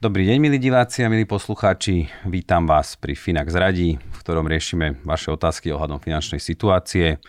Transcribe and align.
Dobrý 0.00 0.24
deň, 0.32 0.40
milí 0.40 0.56
diváci 0.56 1.04
a 1.04 1.12
milí 1.12 1.28
poslucháči. 1.28 2.08
Vítam 2.24 2.64
vás 2.64 2.96
pri 2.96 3.12
Finax 3.12 3.52
Radí, 3.52 4.00
v 4.00 4.18
ktorom 4.24 4.48
riešime 4.48 4.96
vaše 5.04 5.28
otázky 5.28 5.76
ohľadom 5.76 6.00
finančnej 6.00 6.40
situácie. 6.40 7.20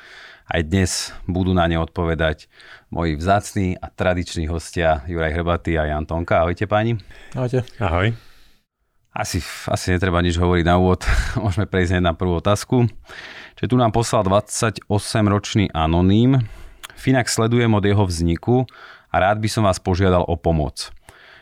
Aj 0.48 0.62
dnes 0.63 1.12
budú 1.27 1.52
na 1.52 1.67
ne 1.67 1.76
odpovedať 1.84 2.48
moji 2.88 3.20
vzácni 3.20 3.76
a 3.76 3.91
tradiční 3.91 4.48
hostia 4.48 5.03
Juraj 5.03 5.35
Hrbatý 5.35 5.76
a 5.76 5.91
Jan 5.91 6.07
Tonka. 6.07 6.48
Ahojte 6.48 6.63
páni. 6.63 6.95
Ahojte. 7.35 7.67
Ahoj. 7.76 8.15
Asi, 9.12 9.43
asi 9.67 9.91
netreba 9.91 10.23
nič 10.23 10.40
hovoriť 10.40 10.63
na 10.63 10.79
úvod. 10.79 11.03
Môžeme 11.43 11.67
prejsť 11.67 11.99
na 11.99 12.15
prvú 12.15 12.40
otázku. 12.40 12.88
Čiže 13.59 13.67
tu 13.67 13.76
nám 13.76 13.91
poslal 13.91 14.23
28-ročný 14.23 15.76
anoním. 15.76 16.40
Finax 16.95 17.35
sledujem 17.35 17.76
od 17.76 17.84
jeho 17.84 18.07
vzniku 18.07 18.63
a 19.12 19.15
rád 19.20 19.43
by 19.43 19.51
som 19.51 19.68
vás 19.68 19.76
požiadal 19.84 20.24
o 20.24 20.40
pomoc. 20.40 20.87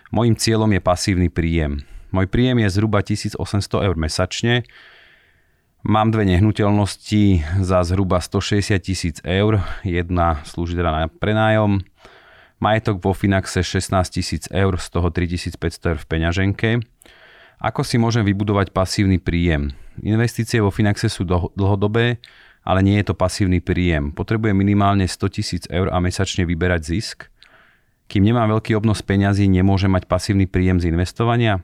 Mojím 0.09 0.35
cieľom 0.37 0.69
je 0.73 0.81
pasívny 0.81 1.27
príjem. 1.29 1.85
Môj 2.09 2.25
príjem 2.25 2.65
je 2.65 2.69
zhruba 2.73 3.05
1800 3.05 3.37
eur 3.85 3.95
mesačne, 3.97 4.65
Mám 5.79 6.11
dve 6.11 6.27
nehnuteľnosti 6.27 7.39
za 7.63 7.79
zhruba 7.87 8.19
160 8.19 8.75
tisíc 8.83 9.23
eur. 9.23 9.63
Jedna 9.87 10.43
slúži 10.43 10.75
teda 10.75 10.91
na 10.91 11.07
prenájom. 11.07 11.79
Majetok 12.59 12.99
vo 12.99 13.15
Finaxe 13.15 13.63
16 13.63 13.95
tisíc 14.11 14.43
eur, 14.51 14.75
z 14.75 14.91
toho 14.91 15.07
3500 15.07 15.55
eur 15.87 15.97
v 16.03 16.05
peňaženke. 16.11 16.69
Ako 17.63 17.87
si 17.87 17.95
môžem 17.95 18.27
vybudovať 18.27 18.75
pasívny 18.75 19.23
príjem? 19.23 19.71
Investície 20.03 20.59
vo 20.59 20.67
Finaxe 20.67 21.07
sú 21.07 21.23
dlhodobé, 21.55 22.19
ale 22.67 22.83
nie 22.83 22.99
je 22.99 23.07
to 23.07 23.15
pasívny 23.15 23.63
príjem. 23.63 24.11
Potrebujem 24.11 24.59
minimálne 24.59 25.07
100 25.07 25.31
tisíc 25.31 25.63
eur 25.71 25.87
a 25.95 26.03
mesačne 26.03 26.43
vyberať 26.43 26.81
zisk. 26.91 27.31
Kým 28.09 28.25
nemám 28.25 28.49
veľký 28.57 28.73
obnos 28.73 29.05
peňazí, 29.05 29.45
nemôžem 29.45 29.93
mať 29.93 30.09
pasívny 30.09 30.49
príjem 30.49 30.81
z 30.81 30.89
investovania? 30.89 31.61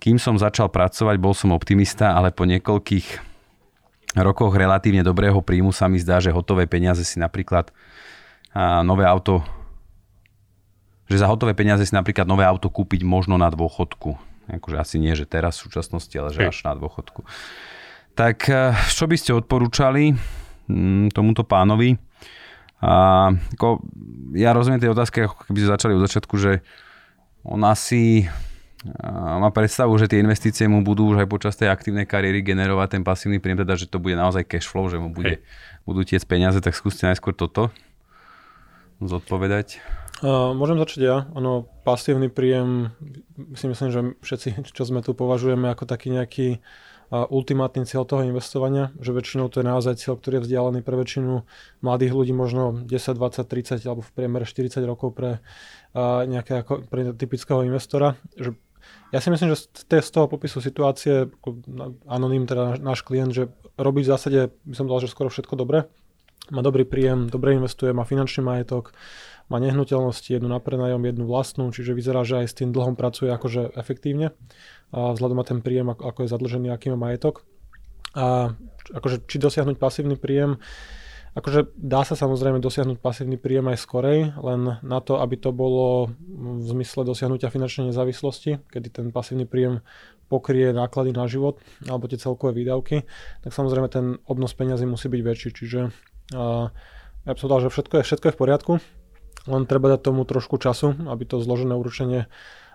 Kým 0.00 0.16
som 0.16 0.40
začal 0.40 0.72
pracovať, 0.72 1.20
bol 1.20 1.36
som 1.36 1.52
optimista, 1.52 2.16
ale 2.16 2.32
po 2.32 2.48
niekoľkých 2.48 3.06
rokoch 4.16 4.56
relatívne 4.56 5.04
dobrého 5.04 5.44
príjmu 5.44 5.68
sa 5.76 5.84
mi 5.92 6.00
zdá, 6.00 6.24
že 6.24 6.32
hotové 6.32 6.64
peniaze 6.64 7.04
si 7.04 7.20
napríklad 7.20 7.68
nové 8.82 9.04
auto 9.04 9.44
že 11.08 11.24
za 11.24 11.26
hotové 11.26 11.56
peniaze 11.56 11.88
si 11.88 11.96
napríklad 11.96 12.28
nové 12.28 12.44
auto 12.44 12.68
kúpiť 12.68 13.00
možno 13.00 13.40
na 13.40 13.48
dôchodku. 13.48 14.20
Akože 14.48 14.76
asi 14.76 14.96
nie, 15.00 15.16
že 15.16 15.24
teraz 15.24 15.56
v 15.56 15.68
súčasnosti, 15.68 16.12
ale 16.20 16.36
že 16.36 16.52
až 16.52 16.68
na 16.68 16.76
dôchodku. 16.76 17.24
Tak 18.12 18.36
e, 18.48 18.76
čo 18.92 19.08
by 19.08 19.16
ste 19.16 19.32
odporúčali 19.32 20.12
mm, 20.68 21.16
tomuto 21.16 21.48
pánovi? 21.48 21.96
A, 22.78 23.34
ako, 23.58 23.82
ja 24.38 24.54
rozumiem 24.54 24.78
tej 24.78 24.94
otázky, 24.94 25.26
ako 25.26 25.50
keby 25.50 25.58
sme 25.66 25.74
začali 25.74 25.92
od 25.98 26.04
začiatku, 26.06 26.34
že 26.38 26.62
on 27.42 27.62
asi 27.66 28.30
má 29.02 29.50
predstavu, 29.50 29.90
že 29.98 30.06
tie 30.06 30.22
investície 30.22 30.70
mu 30.70 30.86
budú 30.86 31.10
už 31.10 31.26
aj 31.26 31.28
počas 31.28 31.58
tej 31.58 31.66
aktívnej 31.66 32.06
kariéry 32.06 32.46
generovať 32.46 32.94
ten 32.94 33.02
pasívny 33.02 33.42
príjem, 33.42 33.66
teda 33.66 33.74
že 33.74 33.90
to 33.90 33.98
bude 33.98 34.14
naozaj 34.14 34.46
cash 34.46 34.70
flow, 34.70 34.86
že 34.86 35.02
mu 35.02 35.10
bude, 35.10 35.42
budú 35.82 36.06
tiec 36.06 36.22
peniaze, 36.22 36.62
tak 36.62 36.78
skúste 36.78 37.02
najskôr 37.10 37.34
toto 37.34 37.74
zodpovedať. 39.02 39.82
Uh, 40.22 40.54
môžem 40.54 40.78
začať 40.78 41.00
ja. 41.02 41.16
Ono, 41.34 41.66
pasívny 41.82 42.30
príjem, 42.30 42.94
si 43.58 43.66
myslím, 43.66 43.90
že 43.90 44.00
všetci, 44.22 44.48
čo 44.70 44.82
sme 44.86 45.02
tu 45.02 45.14
považujeme 45.14 45.70
ako 45.70 45.86
taký 45.86 46.14
nejaký 46.14 46.48
uh, 46.58 46.87
ultimátny 47.10 47.88
cieľ 47.88 48.04
toho 48.04 48.24
investovania, 48.24 48.92
že 49.00 49.16
väčšinou 49.16 49.48
to 49.48 49.64
je 49.64 49.66
naozaj 49.66 49.96
cieľ, 49.96 50.20
ktorý 50.20 50.40
je 50.40 50.44
vzdialený 50.44 50.80
pre 50.84 50.96
väčšinu 50.96 51.44
mladých 51.80 52.12
ľudí, 52.12 52.32
možno 52.36 52.84
10, 52.84 52.88
20, 52.88 53.48
30 53.48 53.80
alebo 53.88 54.04
v 54.04 54.12
priemere 54.12 54.44
40 54.44 54.84
rokov 54.84 55.16
pre 55.16 55.40
nejaké 56.28 56.60
ako, 56.60 56.84
pre 56.84 57.16
typického 57.16 57.64
investora, 57.64 58.20
že 58.36 58.52
ja 59.12 59.24
si 59.24 59.32
myslím, 59.32 59.52
že 59.52 59.68
z 59.88 60.10
toho 60.12 60.28
popisu 60.28 60.60
situácie, 60.60 61.32
anonym 62.04 62.44
teda 62.44 62.76
náš 62.76 63.00
klient, 63.04 63.32
že 63.32 63.48
robí 63.80 64.04
v 64.04 64.10
zásade, 64.12 64.52
by 64.68 64.74
som 64.76 64.88
dal, 64.88 65.00
že 65.00 65.08
skoro 65.08 65.32
všetko 65.32 65.56
dobre. 65.56 65.88
Má 66.48 66.64
dobrý 66.64 66.88
príjem, 66.88 67.28
dobre 67.28 67.54
investuje, 67.54 67.92
má 67.92 68.08
finančný 68.08 68.40
majetok, 68.40 68.96
má 69.48 69.60
nehnuteľnosti, 69.60 70.28
jednu 70.28 70.48
na 70.48 70.60
prenajom, 70.60 71.00
jednu 71.04 71.24
vlastnú, 71.24 71.72
čiže 71.72 71.96
vyzerá, 71.96 72.24
že 72.24 72.44
aj 72.44 72.46
s 72.52 72.56
tým 72.56 72.72
dlhom 72.72 72.96
pracuje 72.96 73.28
akože 73.32 73.76
efektívne. 73.76 74.36
A 74.92 75.12
vzhľadom 75.12 75.40
na 75.40 75.44
ten 75.44 75.60
príjem, 75.60 75.92
ako, 75.92 76.24
je 76.24 76.32
zadlžený, 76.32 76.68
aký 76.72 76.92
má 76.92 77.08
majetok. 77.08 77.44
A 78.16 78.56
akože 78.92 79.28
či 79.28 79.36
dosiahnuť 79.36 79.76
pasívny 79.76 80.16
príjem, 80.16 80.56
Akože 81.36 81.70
dá 81.78 82.02
sa 82.02 82.18
samozrejme 82.18 82.58
dosiahnuť 82.58 82.98
pasívny 82.98 83.38
príjem 83.38 83.70
aj 83.70 83.78
skorej, 83.78 84.34
len 84.42 84.82
na 84.82 84.98
to, 84.98 85.22
aby 85.22 85.38
to 85.38 85.54
bolo 85.54 86.10
v 86.26 86.66
zmysle 86.66 87.06
dosiahnutia 87.06 87.46
finančnej 87.46 87.94
nezávislosti, 87.94 88.58
kedy 88.66 88.88
ten 88.90 89.06
pasívny 89.14 89.46
príjem 89.46 89.84
pokrie 90.26 90.74
náklady 90.74 91.14
na 91.14 91.30
život 91.30 91.62
alebo 91.86 92.10
tie 92.10 92.18
celkové 92.18 92.58
výdavky, 92.58 93.06
tak 93.46 93.54
samozrejme 93.54 93.86
ten 93.86 94.18
obnos 94.26 94.50
peňazí 94.50 94.82
musí 94.82 95.06
byť 95.06 95.22
väčší. 95.22 95.48
Čiže 95.54 95.80
uh, 96.34 96.68
ja 97.24 97.30
by 97.32 97.38
som 97.38 97.50
dal, 97.50 97.60
že 97.60 97.72
všetko 97.72 97.94
je, 98.00 98.02
všetko 98.08 98.26
je 98.28 98.34
v 98.34 98.40
poriadku, 98.40 98.72
len 99.48 99.62
treba 99.64 99.92
dať 99.92 100.00
tomu 100.04 100.24
trošku 100.28 100.56
času, 100.60 100.96
aby 101.08 101.24
to 101.28 101.40
zložené 101.40 101.76
určenie 101.76 102.28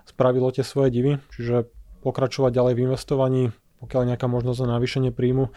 spravilo 0.05 0.51
tie 0.53 0.65
svoje 0.65 0.89
divy, 0.93 1.11
čiže 1.33 1.69
pokračovať 2.03 2.51
ďalej 2.51 2.73
v 2.75 2.83
investovaní, 2.89 3.43
pokiaľ 3.79 3.99
je 4.03 4.09
nejaká 4.15 4.27
možnosť 4.27 4.59
na 4.63 4.79
navýšenie 4.79 5.11
príjmu, 5.15 5.51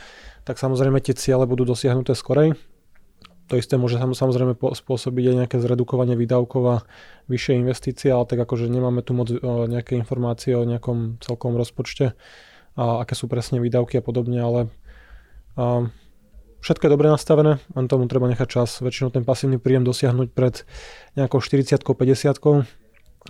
tak 0.46 0.58
samozrejme 0.58 1.02
tie 1.02 1.14
ciele 1.14 1.46
budú 1.46 1.66
dosiahnuté 1.66 2.14
skorej, 2.14 2.54
to 3.46 3.54
isté 3.54 3.78
môže 3.78 3.94
samozrejme 3.98 4.58
spôsobiť 4.58 5.24
aj 5.30 5.36
nejaké 5.46 5.56
zredukovanie 5.62 6.18
výdavkov 6.18 6.62
a 6.66 6.76
vyššie 7.30 7.62
investície, 7.62 8.10
ale 8.10 8.26
tak 8.26 8.42
akože 8.42 8.66
nemáme 8.66 9.06
tu 9.06 9.14
moc 9.14 9.30
nejaké 9.70 9.94
informácie 9.94 10.58
o 10.58 10.66
nejakom 10.66 11.22
celkom 11.22 11.54
rozpočte 11.54 12.18
a 12.74 13.06
aké 13.06 13.14
sú 13.14 13.30
presne 13.30 13.62
výdavky 13.62 14.02
a 14.02 14.02
podobne, 14.02 14.42
ale 14.42 14.60
a, 15.54 15.86
všetko 16.66 16.90
je 16.90 16.92
dobre 16.98 17.06
nastavené, 17.06 17.62
len 17.78 17.86
tomu 17.86 18.10
treba 18.10 18.26
nechať 18.26 18.48
čas. 18.50 18.82
Väčšinou 18.82 19.14
ten 19.14 19.22
pasívny 19.22 19.62
príjem 19.62 19.86
dosiahnuť 19.86 20.28
pred 20.34 20.66
nejakou 21.14 21.38
40 21.38 21.78
50 21.78 22.66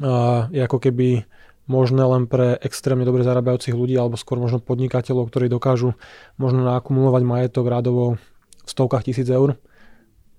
a 0.00 0.48
je 0.52 0.60
ako 0.64 0.78
keby 0.80 1.28
možné 1.69 2.04
len 2.04 2.24
pre 2.24 2.56
extrémne 2.64 3.04
dobre 3.04 3.26
zarábajúcich 3.26 3.76
ľudí 3.76 3.97
alebo 3.97 4.16
skôr 4.16 4.41
možno 4.41 4.64
podnikateľov, 4.64 5.28
ktorí 5.28 5.52
dokážu 5.52 5.92
možno 6.41 6.64
nakumulovať 6.64 7.22
majetok 7.26 7.69
rádovo 7.69 8.16
v 8.64 8.69
stovkách 8.70 9.04
tisíc 9.04 9.28
eur 9.28 9.60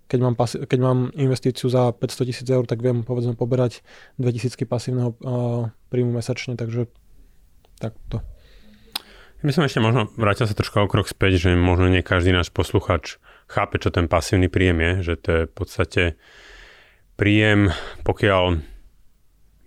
keď 0.08 0.20
mám, 0.24 0.36
pasi- 0.40 0.64
keď 0.64 0.80
mám 0.80 1.00
investíciu 1.20 1.68
za 1.68 1.92
500 1.92 2.28
tisíc 2.32 2.48
eur, 2.48 2.64
tak 2.64 2.80
viem 2.80 3.04
povedzme 3.04 3.36
poberať 3.36 3.84
2000 4.16 4.64
pasívneho 4.64 5.12
uh, 5.20 5.68
príjmu 5.92 6.16
mesačne, 6.16 6.56
takže 6.56 6.88
takto. 7.76 8.24
My 9.46 9.54
som 9.54 9.62
ešte 9.62 9.78
možno 9.78 10.10
vrátil 10.18 10.50
sa 10.50 10.58
troška 10.58 10.82
o 10.82 10.90
krok 10.90 11.06
späť, 11.06 11.38
že 11.38 11.50
možno 11.54 11.94
nie 11.94 12.02
každý 12.02 12.34
náš 12.34 12.50
posluchač 12.50 13.22
chápe, 13.46 13.78
čo 13.78 13.94
ten 13.94 14.10
pasívny 14.10 14.50
príjem 14.50 14.82
je, 14.82 14.92
že 15.02 15.14
to 15.22 15.30
je 15.30 15.42
v 15.46 15.54
podstate 15.54 16.04
príjem, 17.14 17.70
pokiaľ 18.02 18.58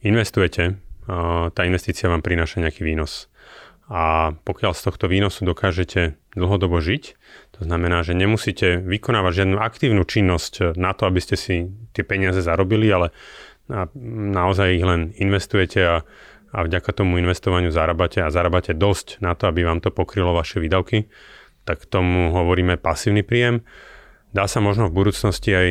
investujete, 0.02 0.74
tá 1.54 1.60
investícia 1.62 2.10
vám 2.10 2.22
prináša 2.22 2.62
nejaký 2.62 2.82
výnos. 2.82 3.30
A 3.90 4.34
pokiaľ 4.46 4.70
z 4.74 4.82
tohto 4.86 5.10
výnosu 5.10 5.42
dokážete 5.42 6.14
dlhodobo 6.38 6.78
žiť, 6.78 7.04
to 7.58 7.60
znamená, 7.66 8.06
že 8.06 8.14
nemusíte 8.14 8.78
vykonávať 8.78 9.42
žiadnu 9.42 9.58
aktívnu 9.58 10.02
činnosť 10.06 10.78
na 10.78 10.94
to, 10.94 11.10
aby 11.10 11.18
ste 11.18 11.34
si 11.34 11.66
tie 11.90 12.06
peniaze 12.06 12.38
zarobili, 12.38 12.86
ale 12.86 13.10
naozaj 14.30 14.78
ich 14.78 14.86
len 14.86 15.10
investujete 15.18 15.80
a, 15.82 16.06
a 16.50 16.66
vďaka 16.66 16.90
tomu 16.90 17.22
investovaniu 17.22 17.70
zarábate 17.70 18.22
a 18.22 18.32
zarábate 18.34 18.74
dosť 18.74 19.22
na 19.22 19.38
to, 19.38 19.46
aby 19.46 19.62
vám 19.62 19.78
to 19.78 19.94
pokrylo 19.94 20.34
vaše 20.34 20.58
výdavky, 20.58 21.06
tak 21.62 21.86
tomu 21.86 22.34
hovoríme 22.34 22.74
pasívny 22.80 23.22
príjem. 23.22 23.62
Dá 24.34 24.50
sa 24.50 24.58
možno 24.58 24.90
v 24.90 24.96
budúcnosti 24.98 25.50
aj 25.54 25.68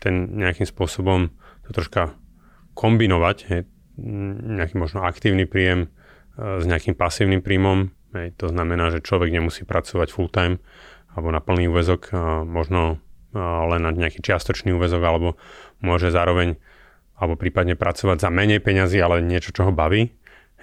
ten 0.00 0.36
nejakým 0.36 0.68
spôsobom 0.68 1.32
to 1.64 1.70
troška 1.72 2.12
kombinovať, 2.76 3.36
hej, 3.48 3.62
nejaký 4.60 4.76
možno 4.76 5.06
aktívny 5.06 5.48
príjem 5.48 5.88
s 6.36 6.64
nejakým 6.66 6.98
pasívnym 6.98 7.40
príjmom. 7.40 7.94
Hej, 8.12 8.36
to 8.36 8.50
znamená, 8.50 8.92
že 8.92 9.00
človek 9.00 9.32
nemusí 9.32 9.64
pracovať 9.64 10.08
full 10.12 10.28
time 10.28 10.60
alebo 11.14 11.30
na 11.30 11.38
plný 11.38 11.70
úvezok, 11.70 12.10
možno 12.44 12.98
len 13.34 13.80
na 13.82 13.90
nejaký 13.90 14.22
čiastočný 14.22 14.74
úvezok 14.74 15.02
alebo 15.02 15.28
môže 15.78 16.10
zároveň 16.10 16.58
alebo 17.14 17.38
prípadne 17.38 17.78
pracovať 17.78 18.22
za 18.22 18.30
menej 18.30 18.58
peňazí, 18.58 18.98
ale 18.98 19.22
niečo, 19.22 19.54
čo 19.54 19.70
ho 19.70 19.72
baví. 19.72 20.10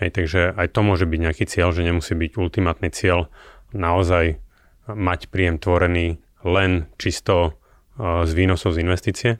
Hej, 0.01 0.09
takže 0.18 0.42
aj 0.57 0.68
to 0.74 0.81
môže 0.81 1.06
byť 1.06 1.19
nejaký 1.19 1.45
cieľ, 1.45 1.71
že 1.71 1.86
nemusí 1.86 2.18
byť 2.18 2.31
ultimátny 2.36 2.89
cieľ 2.89 3.30
naozaj 3.71 4.42
mať 4.89 5.30
príjem 5.30 5.62
tvorený 5.62 6.19
len 6.42 6.89
čisto 6.98 7.62
z 8.01 8.31
výnosov 8.33 8.74
z 8.74 8.81
investície. 8.81 9.31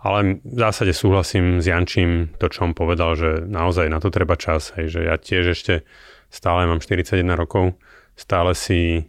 Ale 0.00 0.40
v 0.40 0.56
zásade 0.56 0.96
súhlasím 0.96 1.60
s 1.60 1.68
Jančím 1.68 2.32
to, 2.40 2.48
čo 2.48 2.64
on 2.64 2.72
povedal, 2.72 3.12
že 3.20 3.44
naozaj 3.44 3.92
na 3.92 4.00
to 4.00 4.08
treba 4.08 4.32
čas. 4.38 4.72
Hej, 4.80 4.96
že 4.96 5.00
ja 5.04 5.20
tiež 5.20 5.52
ešte 5.52 5.84
stále 6.32 6.64
mám 6.64 6.80
41 6.80 7.20
rokov, 7.36 7.76
stále 8.16 8.56
si 8.56 9.04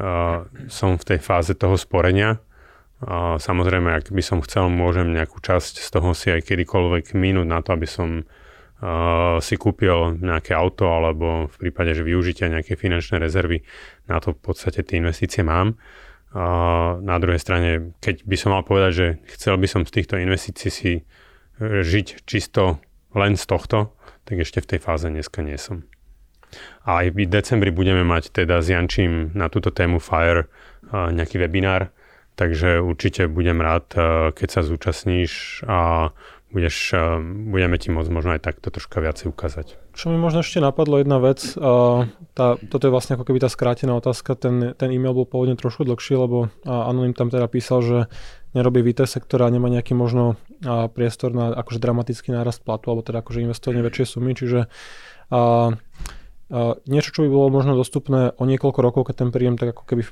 uh, 0.00 0.48
som 0.72 0.96
v 0.96 1.04
tej 1.04 1.18
fáze 1.20 1.52
toho 1.52 1.76
sporenia. 1.76 2.40
A 3.00 3.40
samozrejme, 3.40 3.96
ak 3.96 4.12
by 4.12 4.20
som 4.20 4.44
chcel, 4.44 4.68
môžem 4.68 5.08
nejakú 5.08 5.40
časť 5.40 5.80
z 5.80 5.88
toho 5.88 6.12
si 6.12 6.28
aj 6.28 6.44
kedykoľvek 6.44 7.16
minúť 7.16 7.46
na 7.48 7.64
to, 7.64 7.72
aby 7.72 7.88
som 7.88 8.20
uh, 8.20 9.40
si 9.40 9.56
kúpil 9.56 10.20
nejaké 10.20 10.52
auto 10.52 10.84
alebo 10.92 11.48
v 11.48 11.56
prípade, 11.56 11.96
že 11.96 12.04
využitia 12.04 12.52
nejaké 12.52 12.76
finančné 12.76 13.16
rezervy, 13.16 13.64
na 14.04 14.20
to 14.20 14.36
v 14.36 14.40
podstate 14.44 14.84
tie 14.84 15.00
investície 15.00 15.40
mám. 15.40 15.80
A 16.36 16.44
na 17.00 17.16
druhej 17.16 17.40
strane, 17.40 17.96
keď 18.04 18.22
by 18.28 18.36
som 18.36 18.52
mal 18.52 18.62
povedať, 18.68 18.92
že 18.92 19.06
chcel 19.32 19.56
by 19.56 19.66
som 19.66 19.82
z 19.88 19.96
týchto 19.96 20.14
investícií 20.20 20.70
si 20.70 20.92
e, 20.94 21.02
žiť 21.58 22.22
čisto 22.22 22.78
len 23.16 23.34
z 23.34 23.44
tohto, 23.48 23.96
tak 24.28 24.38
ešte 24.38 24.62
v 24.62 24.76
tej 24.76 24.80
fáze 24.84 25.08
dneska 25.10 25.42
nie 25.42 25.58
som. 25.58 25.88
A 26.86 27.02
aj 27.02 27.16
v 27.16 27.26
decembri 27.26 27.74
budeme 27.74 28.06
mať 28.06 28.30
teda 28.30 28.62
s 28.62 28.70
Jančím 28.70 29.34
na 29.34 29.50
túto 29.50 29.74
tému 29.74 29.98
FIRE 29.98 30.46
nejaký 30.90 31.38
webinár, 31.38 31.94
takže 32.40 32.80
určite 32.80 33.28
budem 33.28 33.60
rád, 33.60 33.92
keď 34.32 34.48
sa 34.48 34.64
zúčastníš 34.64 35.60
a 35.68 36.08
budeš, 36.50 36.96
budeme 37.52 37.78
ti 37.78 37.94
môcť 37.94 38.10
možno 38.10 38.34
aj 38.34 38.42
takto 38.42 38.72
troška 38.74 38.98
viacej 38.98 39.30
ukázať. 39.30 39.78
Čo 39.94 40.10
mi 40.10 40.18
možno 40.18 40.42
ešte 40.42 40.58
napadlo 40.58 40.98
jedna 40.98 41.22
vec, 41.22 41.38
tá, 42.34 42.46
toto 42.58 42.82
je 42.88 42.94
vlastne 42.94 43.14
ako 43.14 43.28
keby 43.28 43.38
tá 43.38 43.46
skrátená 43.46 43.94
otázka, 43.94 44.34
ten, 44.34 44.74
ten 44.74 44.90
e-mail 44.90 45.14
bol 45.14 45.28
pôvodne 45.28 45.54
trošku 45.54 45.86
dlhší, 45.86 46.18
lebo 46.18 46.50
Anonym 46.66 47.14
tam 47.14 47.30
teda 47.30 47.46
písal, 47.46 47.78
že 47.84 47.98
nerobí 48.50 48.82
VT 48.82 49.06
sektora 49.06 49.46
a 49.46 49.52
nemá 49.54 49.70
nejaký 49.70 49.94
možno 49.94 50.34
priestor 50.96 51.30
na 51.30 51.54
akože 51.54 51.78
dramatický 51.78 52.34
nárast 52.34 52.66
platu, 52.66 52.90
alebo 52.90 53.06
teda 53.06 53.22
akože 53.22 53.46
investovanie 53.46 53.86
väčšie 53.86 54.04
sumy, 54.10 54.34
čiže 54.34 54.66
a, 55.30 55.38
a, 55.38 55.42
niečo, 56.90 57.14
čo 57.14 57.22
by 57.22 57.30
bolo 57.30 57.46
možno 57.46 57.78
dostupné 57.78 58.34
o 58.34 58.42
niekoľko 58.42 58.80
rokov, 58.82 59.02
keď 59.06 59.22
ten 59.22 59.30
príjem 59.30 59.54
tak 59.54 59.70
ako 59.78 59.86
keby 59.86 60.02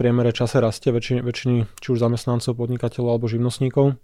priemere 0.00 0.32
čase 0.32 0.56
rastie, 0.64 0.88
väčšiny, 0.88 1.20
väčšiny 1.20 1.56
či 1.76 1.88
už 1.92 2.00
zamestnancov, 2.00 2.56
podnikateľov 2.56 3.20
alebo 3.20 3.28
živnostníkov, 3.28 4.00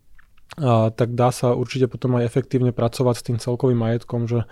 a, 0.61 0.93
tak 0.93 1.17
dá 1.17 1.33
sa 1.33 1.57
určite 1.57 1.89
potom 1.89 2.21
aj 2.21 2.29
efektívne 2.29 2.77
pracovať 2.77 3.15
s 3.17 3.25
tým 3.25 3.37
celkovým 3.41 3.81
majetkom, 3.81 4.29
že 4.29 4.45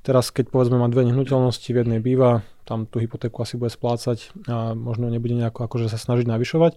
teraz 0.00 0.32
keď 0.32 0.48
povedzme 0.48 0.80
má 0.80 0.88
dve 0.88 1.04
nehnuteľnosti, 1.04 1.68
v 1.68 1.84
jednej 1.84 2.00
býva, 2.00 2.40
tam 2.64 2.88
tú 2.88 3.00
hypotéku 3.00 3.44
asi 3.44 3.60
bude 3.60 3.68
splácať 3.68 4.32
a 4.48 4.72
možno 4.72 5.12
nebude 5.12 5.36
nejako 5.36 5.68
akože 5.68 5.92
sa 5.92 6.00
snažiť 6.00 6.28
navyšovať. 6.28 6.72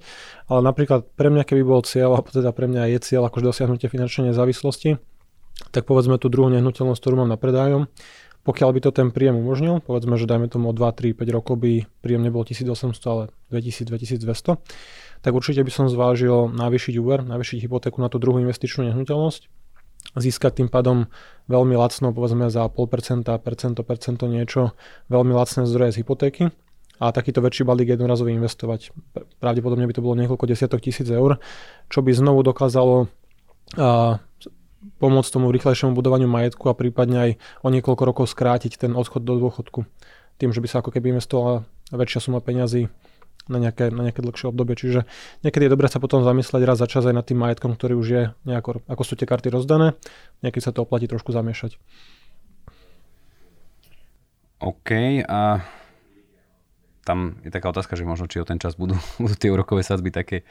Ale 0.51 0.59
napríklad 0.63 1.07
pre 1.15 1.31
mňa, 1.31 1.43
keby 1.47 1.63
bol 1.63 1.83
cieľ, 1.83 2.19
alebo 2.19 2.31
teda 2.31 2.51
pre 2.51 2.67
mňa 2.67 2.91
je 2.95 2.99
cieľ 3.03 3.27
akože 3.27 3.47
dosiahnutie 3.47 3.87
finančnej 3.91 4.31
nezávislosti, 4.31 4.99
tak 5.75 5.83
povedzme 5.87 6.15
tú 6.17 6.31
druhú 6.31 6.47
nehnuteľnosť, 6.51 6.99
ktorú 6.99 7.23
mám 7.23 7.29
na 7.31 7.37
predájom, 7.37 7.91
pokiaľ 8.41 8.69
by 8.73 8.79
to 8.81 8.91
ten 8.91 9.13
príjem 9.13 9.37
umožnil, 9.37 9.85
povedzme, 9.85 10.17
že 10.17 10.25
dajme 10.25 10.49
tomu 10.49 10.69
o 10.69 10.73
2, 10.73 10.81
3, 10.81 11.13
5 11.13 11.37
rokov 11.37 11.61
by 11.61 11.85
príjem 12.01 12.25
nebol 12.25 12.41
1800, 12.41 12.97
ale 13.05 13.23
2000, 13.53 13.85
2200, 13.89 14.57
tak 15.21 15.31
určite 15.37 15.61
by 15.61 15.71
som 15.71 15.85
zvážil 15.85 16.49
navýšiť 16.49 16.93
úver, 16.97 17.21
navýšiť 17.21 17.69
hypotéku 17.69 18.01
na 18.01 18.09
tú 18.09 18.17
druhú 18.17 18.41
investičnú 18.41 18.89
nehnuteľnosť, 18.89 19.41
získať 20.17 20.51
tým 20.65 20.69
pádom 20.73 21.05
veľmi 21.45 21.77
lacno, 21.77 22.09
povedzme 22.09 22.49
za 22.49 22.65
0,5%, 22.65 23.29
percento, 23.37 23.81
percento 23.85 24.25
niečo, 24.25 24.73
veľmi 25.13 25.33
lacné 25.37 25.69
zdroje 25.69 25.93
z 25.93 25.99
hypotéky 26.01 26.43
a 27.01 27.09
takýto 27.13 27.41
väčší 27.41 27.65
balík 27.65 27.93
jednorazový 27.93 28.33
investovať. 28.37 28.93
Pravdepodobne 29.41 29.85
by 29.85 29.93
to 29.93 30.05
bolo 30.05 30.17
niekoľko 30.17 30.45
desiatok 30.49 30.81
tisíc 30.81 31.09
eur, 31.09 31.37
čo 31.89 32.01
by 32.01 32.13
znovu 32.13 32.41
dokázalo 32.45 33.09
pomôcť 34.97 35.29
tomu 35.29 35.53
rýchlejšiemu 35.53 35.93
budovaniu 35.93 36.25
majetku 36.25 36.69
a 36.69 36.77
prípadne 36.77 37.17
aj 37.17 37.31
o 37.61 37.69
niekoľko 37.69 38.03
rokov 38.05 38.25
skrátiť 38.33 38.81
ten 38.81 38.97
odchod 38.97 39.21
do 39.21 39.37
dôchodku. 39.37 39.85
Tým, 40.41 40.49
že 40.49 40.61
by 40.61 40.67
sa 40.67 40.77
ako 40.81 40.89
keby 40.89 41.13
investovala 41.13 41.65
väčšia 41.93 42.19
suma 42.29 42.41
peňazí 42.41 42.89
na 43.49 43.57
nejaké, 43.57 43.89
na 43.93 44.09
nejaké 44.09 44.21
dlhšie 44.21 44.49
obdobie. 44.49 44.73
Čiže 44.77 45.05
niekedy 45.45 45.69
je 45.69 45.73
dobré 45.73 45.85
sa 45.89 46.01
potom 46.01 46.25
zamyslieť 46.25 46.63
raz 46.65 46.77
za 46.81 46.89
čas 46.89 47.05
aj 47.05 47.15
nad 47.15 47.25
tým 47.25 47.41
majetkom, 47.41 47.73
ktorý 47.77 47.93
už 47.97 48.07
je 48.07 48.23
nejako, 48.45 48.81
ako 48.85 49.03
sú 49.05 49.13
tie 49.17 49.29
karty 49.29 49.53
rozdané. 49.53 49.97
Niekedy 50.45 50.61
sa 50.61 50.73
to 50.73 50.85
oplatí 50.85 51.05
trošku 51.05 51.33
zamiešať. 51.33 51.77
OK, 54.61 54.89
a 55.25 55.65
tam 57.01 57.41
je 57.41 57.49
taká 57.49 57.73
otázka, 57.73 57.97
že 57.97 58.05
možno 58.05 58.29
či 58.29 58.37
o 58.37 58.45
ten 58.45 58.61
čas 58.61 58.77
budú, 58.77 58.93
budú 59.21 59.33
tie 59.33 59.49
úrokové 59.49 59.81
sadzby 59.81 60.13
také, 60.13 60.45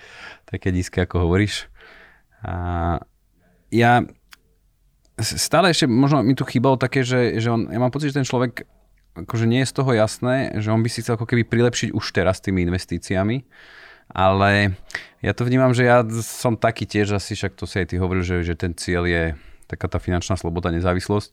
také 0.47 0.75
nízke, 0.75 1.03
ako 1.03 1.31
hovoríš. 1.31 1.71
A 2.43 2.99
ja 3.71 4.03
stále 5.22 5.70
ešte 5.70 5.87
možno 5.87 6.25
mi 6.25 6.34
tu 6.34 6.44
chýbalo 6.49 6.81
také, 6.81 7.05
že, 7.05 7.40
že 7.40 7.49
on, 7.52 7.69
ja 7.69 7.78
mám 7.78 7.93
pocit, 7.93 8.12
že 8.12 8.20
ten 8.20 8.28
človek 8.28 8.64
akože 9.14 9.46
nie 9.46 9.62
je 9.62 9.70
z 9.70 9.75
toho 9.75 9.90
jasné, 9.93 10.55
že 10.62 10.70
on 10.70 10.81
by 10.81 10.88
si 10.88 11.02
chcel 11.02 11.19
ako 11.19 11.26
keby 11.26 11.44
prilepšiť 11.46 11.88
už 11.93 12.05
teraz 12.14 12.38
tými 12.38 12.62
investíciami, 12.64 13.43
ale 14.11 14.75
ja 15.22 15.32
to 15.34 15.46
vnímam, 15.46 15.75
že 15.75 15.87
ja 15.87 16.02
som 16.22 16.55
taký 16.55 16.87
tiež 16.87 17.19
asi, 17.19 17.34
však 17.34 17.58
to 17.58 17.67
si 17.67 17.82
aj 17.82 17.87
ty 17.90 17.96
hovoril, 17.99 18.22
že, 18.22 18.43
že 18.46 18.55
ten 18.55 18.75
cieľ 18.75 19.06
je 19.06 19.25
taká 19.70 19.87
tá 19.87 20.02
finančná 20.02 20.34
sloboda, 20.34 20.75
nezávislosť, 20.75 21.31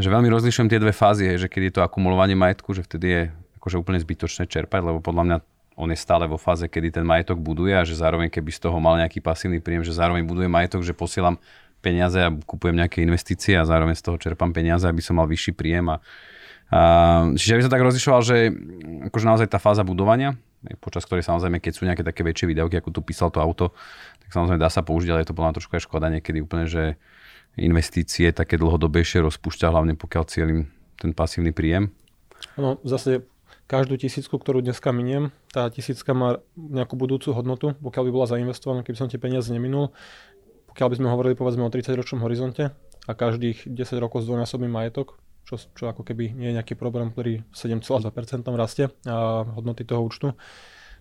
že 0.00 0.08
veľmi 0.08 0.32
rozlišujem 0.32 0.72
tie 0.72 0.80
dve 0.80 0.96
fázy, 0.96 1.36
že 1.36 1.52
keď 1.52 1.62
je 1.68 1.72
to 1.76 1.80
akumulovanie 1.84 2.32
majetku, 2.32 2.72
že 2.72 2.80
vtedy 2.80 3.06
je 3.08 3.22
akože 3.60 3.76
úplne 3.76 4.00
zbytočné 4.00 4.48
čerpať, 4.48 4.80
lebo 4.80 5.04
podľa 5.04 5.24
mňa 5.24 5.36
on 5.74 5.90
je 5.90 5.98
stále 5.98 6.24
vo 6.30 6.38
fáze, 6.38 6.64
kedy 6.70 7.02
ten 7.02 7.04
majetok 7.04 7.42
buduje 7.42 7.74
a 7.74 7.82
že 7.82 7.98
zároveň 7.98 8.30
keby 8.30 8.50
z 8.54 8.62
toho 8.62 8.78
mal 8.78 8.94
nejaký 8.94 9.18
pasívny 9.18 9.58
príjem, 9.58 9.82
že 9.82 9.92
zároveň 9.92 10.22
buduje 10.22 10.46
majetok, 10.46 10.86
že 10.86 10.94
posielam 10.94 11.36
peniaze 11.84 12.16
a 12.16 12.32
kupujem 12.32 12.80
nejaké 12.80 13.04
investície 13.04 13.52
a 13.60 13.68
zároveň 13.68 13.92
z 14.00 14.08
toho 14.08 14.16
čerpám 14.16 14.56
peniaze, 14.56 14.88
aby 14.88 15.04
som 15.04 15.20
mal 15.20 15.28
vyšší 15.28 15.52
príjem. 15.52 15.92
A, 15.92 15.96
a, 16.72 16.80
čiže 17.36 17.60
by 17.60 17.64
som 17.68 17.74
tak 17.76 17.84
rozlišoval, 17.84 18.20
že 18.24 18.36
akože 19.12 19.26
naozaj 19.28 19.48
tá 19.52 19.60
fáza 19.60 19.84
budovania, 19.84 20.32
počas 20.80 21.04
ktorej 21.04 21.28
samozrejme, 21.28 21.60
keď 21.60 21.72
sú 21.76 21.84
nejaké 21.84 22.00
také 22.00 22.24
väčšie 22.24 22.48
výdavky, 22.48 22.80
ako 22.80 22.88
tu 22.88 23.00
písal 23.04 23.28
to 23.28 23.44
auto, 23.44 23.76
tak 24.24 24.32
samozrejme 24.32 24.56
dá 24.56 24.72
sa 24.72 24.80
použiť, 24.80 25.12
ale 25.12 25.20
je 25.20 25.28
to 25.28 25.36
podľa 25.36 25.60
trošku 25.60 25.76
aj 25.76 25.84
škoda 25.84 26.08
niekedy 26.08 26.40
úplne, 26.40 26.64
že 26.64 26.96
investície 27.60 28.32
také 28.32 28.56
dlhodobejšie 28.56 29.20
rozpúšťa, 29.22 29.70
hlavne 29.70 29.94
pokiaľ 29.94 30.24
cieľim 30.26 30.72
ten 30.98 31.12
pasívny 31.12 31.52
príjem. 31.52 31.92
No, 32.58 32.80
zase 32.82 33.22
každú 33.64 33.96
tisícku, 33.96 34.36
ktorú 34.36 34.60
dneska 34.60 34.92
miniem, 34.92 35.32
tá 35.48 35.70
tisícka 35.72 36.12
má 36.12 36.42
nejakú 36.56 37.00
budúcu 37.00 37.32
hodnotu, 37.32 37.72
pokiaľ 37.80 38.02
by 38.04 38.12
bola 38.12 38.26
zainvestovaná, 38.28 38.84
keby 38.84 38.98
som 38.98 39.08
tie 39.08 39.16
peniaze 39.16 39.48
neminul, 39.48 39.94
pokiaľ 40.74 40.88
by 40.90 40.96
sme 40.98 41.08
hovorili 41.08 41.34
povedzme 41.38 41.62
o 41.62 41.70
30-ročnom 41.70 42.26
horizonte 42.26 42.74
a 43.06 43.12
každých 43.14 43.70
10 43.70 43.78
rokov 44.02 44.26
zdvojnásobný 44.26 44.66
majetok, 44.66 45.22
čo, 45.46 45.54
čo 45.70 45.86
ako 45.86 46.02
keby 46.02 46.34
nie 46.34 46.50
je 46.50 46.56
nejaký 46.58 46.74
problém, 46.74 47.14
ktorý 47.14 47.46
7,2% 47.54 48.10
rastie 48.58 48.90
a 49.06 49.46
hodnoty 49.54 49.86
toho 49.86 50.02
účtu, 50.02 50.34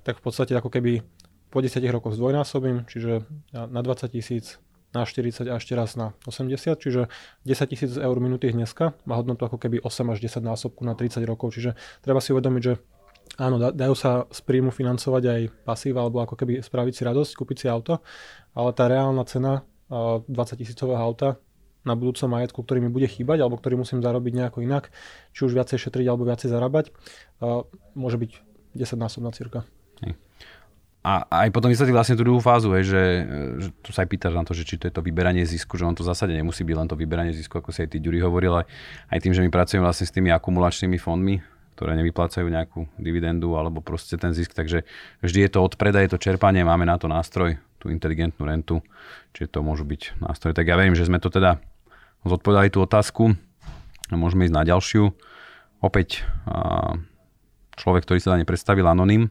tak 0.05 0.21
v 0.21 0.23
podstate 0.29 0.53
ako 0.53 0.69
keby 0.69 1.01
po 1.49 1.57
10 1.57 1.81
rokoch 1.89 2.13
zdvojnásobím, 2.13 2.85
čiže 2.85 3.25
na 3.49 3.81
20 3.81 4.13
tisíc, 4.13 4.61
na 4.93 5.09
40 5.09 5.49
a 5.49 5.57
ešte 5.57 5.73
raz 5.73 5.97
na 5.97 6.13
80, 6.29 6.53
čiže 6.77 7.09
10 7.49 7.71
tisíc 7.73 7.97
eur 7.97 8.17
minutých 8.21 8.53
dneska 8.53 8.93
má 9.09 9.17
hodnotu 9.17 9.49
ako 9.49 9.57
keby 9.57 9.81
8 9.81 10.13
až 10.13 10.21
10 10.21 10.37
násobku 10.45 10.85
na 10.85 10.93
30 10.93 11.17
rokov, 11.25 11.57
čiže 11.57 11.73
treba 12.05 12.21
si 12.21 12.29
uvedomiť, 12.29 12.61
že 12.61 12.77
Áno, 13.41 13.57
dajú 13.57 13.95
sa 13.97 14.29
z 14.29 14.39
príjmu 14.45 14.69
financovať 14.69 15.23
aj 15.25 15.41
pasív, 15.65 15.97
alebo 15.97 16.21
ako 16.21 16.37
keby 16.37 16.61
spraviť 16.61 16.93
si 16.93 17.01
radosť, 17.01 17.31
kúpiť 17.33 17.65
si 17.65 17.67
auto, 17.69 18.05
ale 18.53 18.69
tá 18.77 18.85
reálna 18.85 19.25
cena 19.25 19.65
20 19.89 20.29
tisícového 20.61 21.01
auta 21.01 21.41
na 21.81 21.97
budúcom 21.97 22.29
majetku, 22.29 22.61
ktorý 22.61 22.79
mi 22.79 22.93
bude 22.93 23.09
chýbať, 23.09 23.41
alebo 23.41 23.57
ktorý 23.57 23.81
musím 23.81 24.05
zarobiť 24.05 24.33
nejako 24.37 24.63
inak, 24.63 24.93
či 25.33 25.49
už 25.49 25.57
viacej 25.57 25.81
šetriť, 25.81 26.05
alebo 26.07 26.29
viacej 26.29 26.47
zarábať, 26.53 26.93
môže 27.97 28.21
byť 28.21 28.31
10 28.77 29.01
násobná 29.01 29.33
cirka. 29.33 29.65
A 31.03 31.27
aj 31.27 31.51
potom 31.51 31.67
vysvetlí 31.67 31.91
vlastne 31.91 32.15
tú 32.15 32.23
druhú 32.23 32.39
fázu, 32.39 32.71
hej, 32.79 32.87
že, 32.87 33.03
že 33.59 33.69
tu 33.83 33.91
sa 33.91 34.07
aj 34.07 34.09
pýtaš 34.15 34.39
na 34.39 34.47
to, 34.47 34.55
že 34.55 34.63
či 34.63 34.79
to 34.79 34.87
je 34.87 34.93
to 34.95 35.03
vyberanie 35.03 35.43
zisku, 35.43 35.75
že 35.75 35.83
on 35.83 35.91
to 35.91 35.99
v 35.99 36.15
zásade 36.15 36.31
nemusí 36.31 36.63
byť 36.63 36.75
len 36.79 36.87
to 36.87 36.95
vyberanie 36.95 37.35
zisku, 37.35 37.59
ako 37.59 37.75
si 37.75 37.83
aj 37.83 37.91
ty 37.91 37.99
Ďuri 37.99 38.23
hovoril, 38.23 38.55
ale 38.55 38.63
aj 39.11 39.19
tým, 39.19 39.35
že 39.35 39.43
my 39.43 39.51
pracujeme 39.51 39.83
vlastne 39.83 40.07
s 40.07 40.15
tými 40.15 40.31
akumulačnými 40.31 40.95
fondmi, 40.95 41.43
ktoré 41.73 41.97
nevyplácajú 41.97 42.47
nejakú 42.47 42.85
dividendu 43.01 43.57
alebo 43.57 43.81
proste 43.81 44.15
ten 44.15 44.31
zisk, 44.31 44.53
takže 44.53 44.85
vždy 45.25 45.39
je 45.45 45.49
to 45.51 45.59
od 45.65 45.73
predaje, 45.75 46.13
to 46.13 46.21
čerpanie, 46.21 46.61
máme 46.61 46.85
na 46.85 47.01
to 47.01 47.09
nástroj, 47.09 47.57
tú 47.81 47.91
inteligentnú 47.91 48.45
rentu, 48.47 48.79
čiže 49.35 49.57
to 49.57 49.59
môžu 49.65 49.83
byť 49.83 50.21
nástroje. 50.21 50.55
Tak 50.55 50.69
ja 50.69 50.79
verím, 50.79 50.95
že 50.95 51.09
sme 51.09 51.19
to 51.19 51.33
teda 51.33 51.59
zodpovedali 52.23 52.71
tú 52.71 52.79
otázku 52.85 53.35
a 54.07 54.15
môžeme 54.15 54.47
ísť 54.47 54.55
na 54.55 54.63
ďalšiu. 54.63 55.11
Opäť 55.83 56.23
človek, 57.75 58.07
ktorý 58.07 58.19
sa 58.23 58.31
dá 58.31 58.37
nepredstavil 58.39 58.87
anonym. 58.87 59.27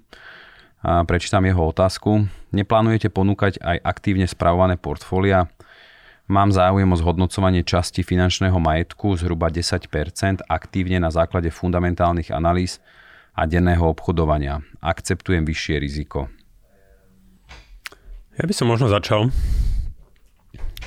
A 0.82 1.06
prečítam 1.06 1.46
jeho 1.46 1.62
otázku. 1.62 2.26
Neplánujete 2.50 3.08
ponúkať 3.08 3.62
aj 3.62 3.80
aktívne 3.86 4.26
spravované 4.26 4.74
portfólia? 4.74 5.46
Mám 6.30 6.54
záujem 6.54 6.86
o 6.86 6.96
zhodnocovanie 6.96 7.66
časti 7.66 8.06
finančného 8.06 8.54
majetku 8.62 9.18
zhruba 9.18 9.50
10% 9.50 10.46
aktívne 10.46 11.02
na 11.02 11.10
základe 11.10 11.50
fundamentálnych 11.50 12.30
analýz 12.30 12.78
a 13.34 13.42
denného 13.48 13.82
obchodovania. 13.90 14.62
Akceptujem 14.78 15.42
vyššie 15.42 15.76
riziko. 15.82 16.30
Ja 18.38 18.46
by 18.46 18.54
som 18.54 18.70
možno 18.70 18.86
začal. 18.86 19.34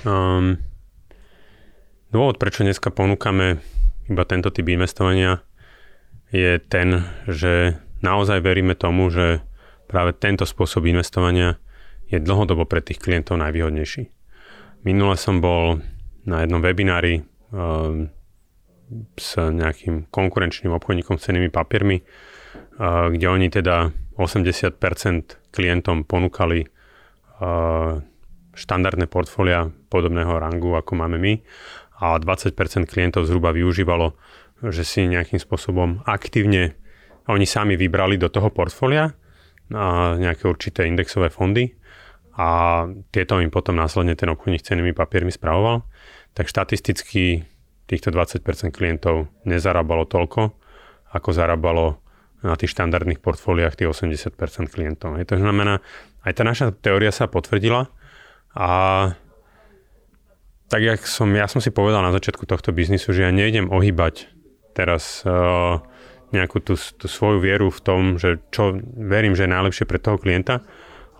Um, 0.07 0.57
dôvod, 2.15 2.39
prečo 2.39 2.63
dneska 2.63 2.89
ponúkame 2.89 3.59
iba 4.07 4.23
tento 4.23 4.49
typ 4.55 4.71
investovania, 4.71 5.43
je 6.31 6.57
ten, 6.63 7.05
že 7.27 7.75
naozaj 7.99 8.39
veríme 8.39 8.73
tomu, 8.73 9.11
že 9.11 9.43
práve 9.91 10.15
tento 10.15 10.47
spôsob 10.47 10.87
investovania 10.89 11.59
je 12.07 12.21
dlhodobo 12.21 12.63
pre 12.63 12.79
tých 12.79 13.01
klientov 13.01 13.41
najvýhodnejší. 13.41 14.14
Minule 14.85 15.17
som 15.17 15.41
bol 15.41 15.81
na 16.29 16.45
jednom 16.45 16.61
webinári 16.61 17.25
uh, 17.25 18.05
s 19.17 19.29
nejakým 19.33 20.13
konkurenčným 20.13 20.69
obchodníkom 20.69 21.17
s 21.17 21.25
cenými 21.25 21.49
papiermi, 21.49 22.05
uh, 22.05 23.09
kde 23.09 23.25
oni 23.25 23.49
teda 23.49 23.89
80% 24.13 24.77
klientom 25.49 26.05
ponúkali 26.05 26.69
uh, 26.69 27.97
štandardné 28.53 29.09
portfólia 29.09 29.73
podobného 29.89 30.37
rangu, 30.37 30.77
ako 30.77 30.93
máme 30.95 31.17
my 31.17 31.33
a 31.99 32.21
20% 32.21 32.53
klientov 32.85 33.25
zhruba 33.25 33.51
využívalo, 33.57 34.13
že 34.69 34.85
si 34.85 35.09
nejakým 35.09 35.41
spôsobom 35.41 36.05
aktívne 36.05 36.77
oni 37.25 37.49
sami 37.49 37.73
vybrali 37.73 38.21
do 38.21 38.29
toho 38.29 38.53
portfólia 38.53 39.09
nejaké 40.21 40.45
určité 40.45 40.85
indexové 40.85 41.33
fondy 41.33 41.73
a 42.35 42.47
tieto 43.15 43.39
im 43.39 43.47
potom 43.47 43.79
následne 43.79 44.15
ten 44.19 44.27
obchodník 44.27 44.63
cenými 44.63 44.91
papiermi 44.91 45.31
spravoval, 45.31 45.87
tak 46.35 46.51
štatisticky 46.51 47.47
týchto 47.87 48.11
20% 48.11 48.43
klientov 48.75 49.31
nezarábalo 49.47 50.03
toľko, 50.03 50.51
ako 51.15 51.29
zarábalo 51.31 52.03
na 52.43 52.53
tých 52.59 52.75
štandardných 52.75 53.23
portfóliách 53.23 53.79
tých 53.79 53.89
80% 53.89 54.35
klientov. 54.67 55.15
To 55.15 55.37
znamená, 55.39 55.79
aj 56.27 56.31
tá 56.35 56.43
naša 56.43 56.75
teória 56.75 57.09
sa 57.09 57.31
potvrdila 57.31 57.87
a 58.53 58.69
tak 60.65 60.81
jak 60.81 61.01
som, 61.05 61.29
ja 61.31 61.45
som 61.45 61.61
si 61.61 61.69
povedal 61.69 62.01
na 62.01 62.11
začiatku 62.11 62.43
tohto 62.49 62.73
biznisu, 62.73 63.13
že 63.13 63.29
ja 63.29 63.31
nejdem 63.31 63.69
ohýbať 63.69 64.27
teraz 64.73 65.23
uh, 65.23 65.79
nejakú 66.33 66.59
tú, 66.59 66.75
tú 66.75 67.05
svoju 67.05 67.39
vieru 67.39 67.69
v 67.69 67.79
tom, 67.79 68.01
že 68.17 68.41
čo 68.49 68.75
verím, 68.97 69.37
že 69.37 69.45
je 69.45 69.55
najlepšie 69.55 69.85
pre 69.85 70.01
toho 70.01 70.17
klienta, 70.17 70.65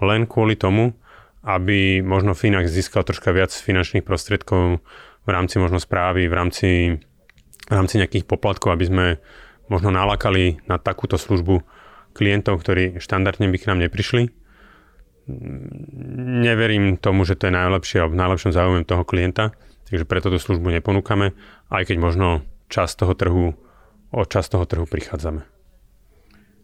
len 0.02 0.28
kvôli 0.28 0.58
tomu, 0.58 0.98
aby 1.46 2.02
možno 2.02 2.34
Finax 2.34 2.74
získal 2.74 3.06
troška 3.06 3.30
viac 3.30 3.54
finančných 3.54 4.02
prostriedkov 4.02 4.82
v 5.26 5.30
rámci 5.30 5.62
možno 5.62 5.78
správy, 5.78 6.26
v 6.26 6.34
rámci, 6.34 6.70
v 7.70 7.74
rámci 7.74 8.02
nejakých 8.02 8.26
poplatkov, 8.26 8.74
aby 8.74 8.86
sme 8.90 9.06
možno 9.70 9.94
nalakali 9.94 10.58
na 10.66 10.82
takúto 10.82 11.22
službu 11.22 11.62
klientov, 12.18 12.66
ktorí 12.66 12.98
štandardne 12.98 13.46
by 13.54 13.58
k 13.62 13.68
nám 13.70 13.80
neprišli. 13.86 14.34
Neverím 16.46 16.98
tomu, 16.98 17.26
že 17.26 17.38
to 17.38 17.50
je 17.50 17.54
najlepšie 17.54 18.02
a 18.02 18.10
v 18.10 18.18
najlepšom 18.18 18.54
záujme 18.54 18.86
toho 18.86 19.06
klienta, 19.06 19.54
takže 19.90 20.06
preto 20.06 20.34
tú 20.34 20.38
službu 20.42 20.70
neponúkame, 20.82 21.38
aj 21.70 21.90
keď 21.90 21.98
možno 22.02 22.28
čas 22.70 22.94
toho 22.98 23.14
trhu, 23.14 23.58
o 24.14 24.22
čas 24.26 24.50
toho 24.50 24.66
trhu 24.66 24.86
prichádzame. 24.86 25.46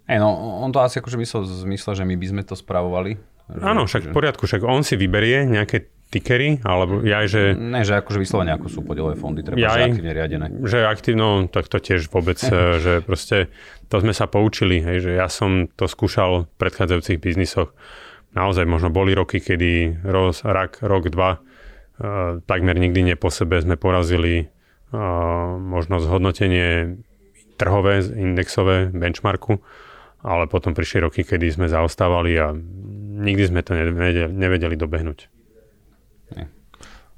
Hey, 0.10 0.18
no, 0.18 0.34
on 0.62 0.74
to 0.74 0.82
asi 0.82 1.02
akože 1.02 1.18
myslel 1.18 1.42
v 1.46 1.54
zmysle, 1.70 1.92
že 1.94 2.04
my 2.06 2.16
by 2.18 2.26
sme 2.26 2.42
to 2.46 2.54
spravovali, 2.58 3.18
Áno, 3.50 3.90
však 3.90 4.10
v 4.10 4.14
poriadku, 4.14 4.46
však 4.46 4.62
on 4.62 4.86
si 4.86 4.96
vyberie 4.96 5.48
nejaké 5.50 5.92
tickery, 6.12 6.60
alebo 6.68 7.00
ja, 7.08 7.24
že... 7.24 7.56
Ne, 7.56 7.88
že 7.88 7.96
akože 8.04 8.20
vyslovene 8.20 8.52
ako 8.52 8.68
sú 8.68 8.80
podielové 8.84 9.16
fondy, 9.16 9.48
treba, 9.48 9.56
ja, 9.56 9.80
že 9.80 9.96
aktívne 9.96 10.12
riadené. 10.12 10.46
Že 10.60 10.78
aktívno, 10.84 11.28
tak 11.48 11.72
to 11.72 11.80
tiež 11.80 12.12
vôbec, 12.12 12.36
eh, 12.46 12.52
že 12.84 12.94
proste 13.00 13.48
to 13.88 14.04
sme 14.04 14.12
sa 14.12 14.28
poučili, 14.28 14.84
hej, 14.84 15.08
že 15.08 15.12
ja 15.16 15.32
som 15.32 15.72
to 15.72 15.88
skúšal 15.88 16.52
v 16.52 16.56
predchádzajúcich 16.60 17.18
biznisoch. 17.24 17.72
Naozaj 18.36 18.68
možno 18.68 18.92
boli 18.92 19.16
roky, 19.16 19.40
kedy 19.40 20.04
roz, 20.08 20.48
rak, 20.48 20.80
rok, 20.80 21.12
dva, 21.12 21.44
uh, 21.44 22.40
takmer 22.48 22.80
nikdy 22.80 23.04
nie 23.04 23.20
po 23.20 23.28
sebe 23.28 23.60
sme 23.60 23.76
porazili 23.76 24.48
uh, 24.96 25.60
možno 25.60 26.00
zhodnotenie 26.00 26.96
trhové, 27.60 28.00
indexové 28.16 28.88
benchmarku, 28.88 29.60
ale 30.22 30.46
potom 30.46 30.74
prišli 30.78 31.06
roky, 31.06 31.22
kedy 31.26 31.50
sme 31.50 31.68
zaostávali 31.70 32.32
a 32.38 32.54
nikdy 33.22 33.44
sme 33.50 33.62
to 33.66 33.74
nevedeli, 33.78 34.30
nevedeli 34.30 34.76
dobehnúť. 34.78 35.30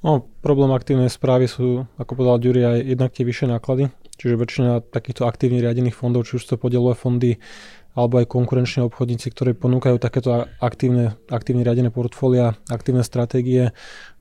No, 0.03 0.27
problém 0.43 0.67
aktívnej 0.75 1.07
správy 1.07 1.47
sú, 1.47 1.87
ako 1.95 2.19
povedal 2.19 2.43
Ďuri, 2.43 2.61
aj 2.67 2.77
jednak 2.91 3.09
tie 3.15 3.23
vyššie 3.23 3.47
náklady. 3.55 3.87
Čiže 4.19 4.35
väčšina 4.35 4.71
takýchto 4.91 5.23
aktívne 5.23 5.63
riadených 5.63 5.95
fondov, 5.95 6.27
či 6.27 6.35
už 6.35 6.43
to 6.43 6.59
podielové 6.59 6.91
fondy, 6.91 7.39
alebo 7.95 8.19
aj 8.19 8.27
konkurenční 8.27 8.83
obchodníci, 8.91 9.31
ktorí 9.31 9.55
ponúkajú 9.55 10.01
takéto 10.03 10.49
aktívne, 10.59 11.15
aktívne 11.31 11.63
riadené 11.63 11.87
portfólia, 11.87 12.59
aktívne 12.67 12.99
stratégie. 13.05 13.71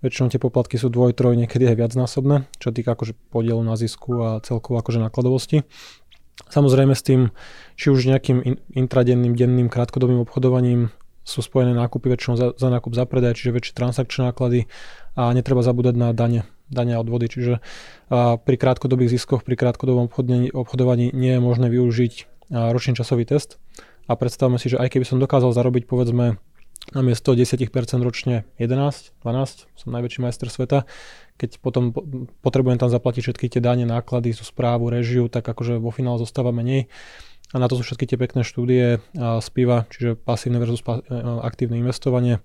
Väčšinou 0.07 0.31
tie 0.31 0.39
poplatky 0.39 0.79
sú 0.79 0.87
dvoj, 0.87 1.19
troj, 1.19 1.35
niekedy 1.35 1.67
aj 1.67 1.77
viacnásobné, 1.81 2.47
čo 2.63 2.71
týka 2.71 2.95
akože 2.95 3.19
podielu 3.35 3.61
na 3.67 3.75
zisku 3.75 4.23
a 4.23 4.29
celkovo 4.39 4.79
akože 4.79 5.03
nákladovosti. 5.03 5.67
Samozrejme 6.49 6.93
s 6.97 7.03
tým, 7.05 7.33
či 7.77 7.93
už 7.93 8.09
nejakým 8.09 8.45
intradenným, 8.77 9.37
denným, 9.37 9.69
krátkodobým 9.73 10.25
obchodovaním 10.25 10.93
sú 11.23 11.39
spojené 11.39 11.73
nákupy 11.73 12.11
väčšinou 12.11 12.35
za, 12.35 12.49
za 12.59 12.69
nákup 12.69 12.93
za 12.99 13.07
predaj, 13.07 13.39
čiže 13.39 13.55
väčšie 13.55 13.79
transakčné 13.79 14.35
náklady 14.35 14.67
a 15.15 15.31
netreba 15.31 15.63
zabúdať 15.63 15.95
na 15.95 16.11
dane, 16.11 16.43
dane 16.67 16.99
a 16.99 17.01
odvody. 17.01 17.31
Čiže 17.31 17.63
a 18.11 18.37
pri 18.43 18.57
krátkodobých 18.59 19.17
ziskoch, 19.17 19.47
pri 19.47 19.55
krátkodobom 19.55 20.11
obchodovaní 20.53 21.15
nie 21.15 21.33
je 21.39 21.41
možné 21.41 21.71
využiť 21.71 22.13
ročný 22.51 22.93
časový 22.99 23.25
test. 23.25 23.63
A 24.11 24.19
predstavme 24.19 24.59
si, 24.59 24.67
že 24.67 24.83
aj 24.83 24.99
keby 24.99 25.07
som 25.07 25.23
dokázal 25.23 25.55
zarobiť 25.55 25.87
povedzme 25.87 26.43
namiesto 26.91 27.39
10% 27.39 27.63
ročne 28.03 28.43
11, 28.59 29.15
12, 29.23 29.71
som 29.79 29.89
najväčší 29.95 30.19
majster 30.19 30.51
sveta, 30.51 30.83
keď 31.39 31.63
potom 31.63 31.95
potrebujem 32.43 32.83
tam 32.83 32.91
zaplatiť 32.91 33.23
všetky 33.23 33.47
tie 33.47 33.63
dane, 33.63 33.87
náklady, 33.87 34.35
sú 34.35 34.43
správu, 34.43 34.91
režiu, 34.91 35.31
tak 35.31 35.47
akože 35.47 35.79
vo 35.79 35.95
finále 35.95 36.19
zostáva 36.19 36.51
menej 36.51 36.91
a 37.53 37.61
na 37.61 37.69
to 37.69 37.79
sú 37.79 37.87
všetky 37.87 38.09
tie 38.09 38.19
pekné 38.19 38.43
štúdie 38.43 38.99
z 39.15 39.49
piva, 39.53 39.85
čiže 39.93 40.17
pasívne 40.17 40.57
versus 40.57 40.81
e, 40.81 41.05
aktívne 41.45 41.77
investovanie. 41.77 42.41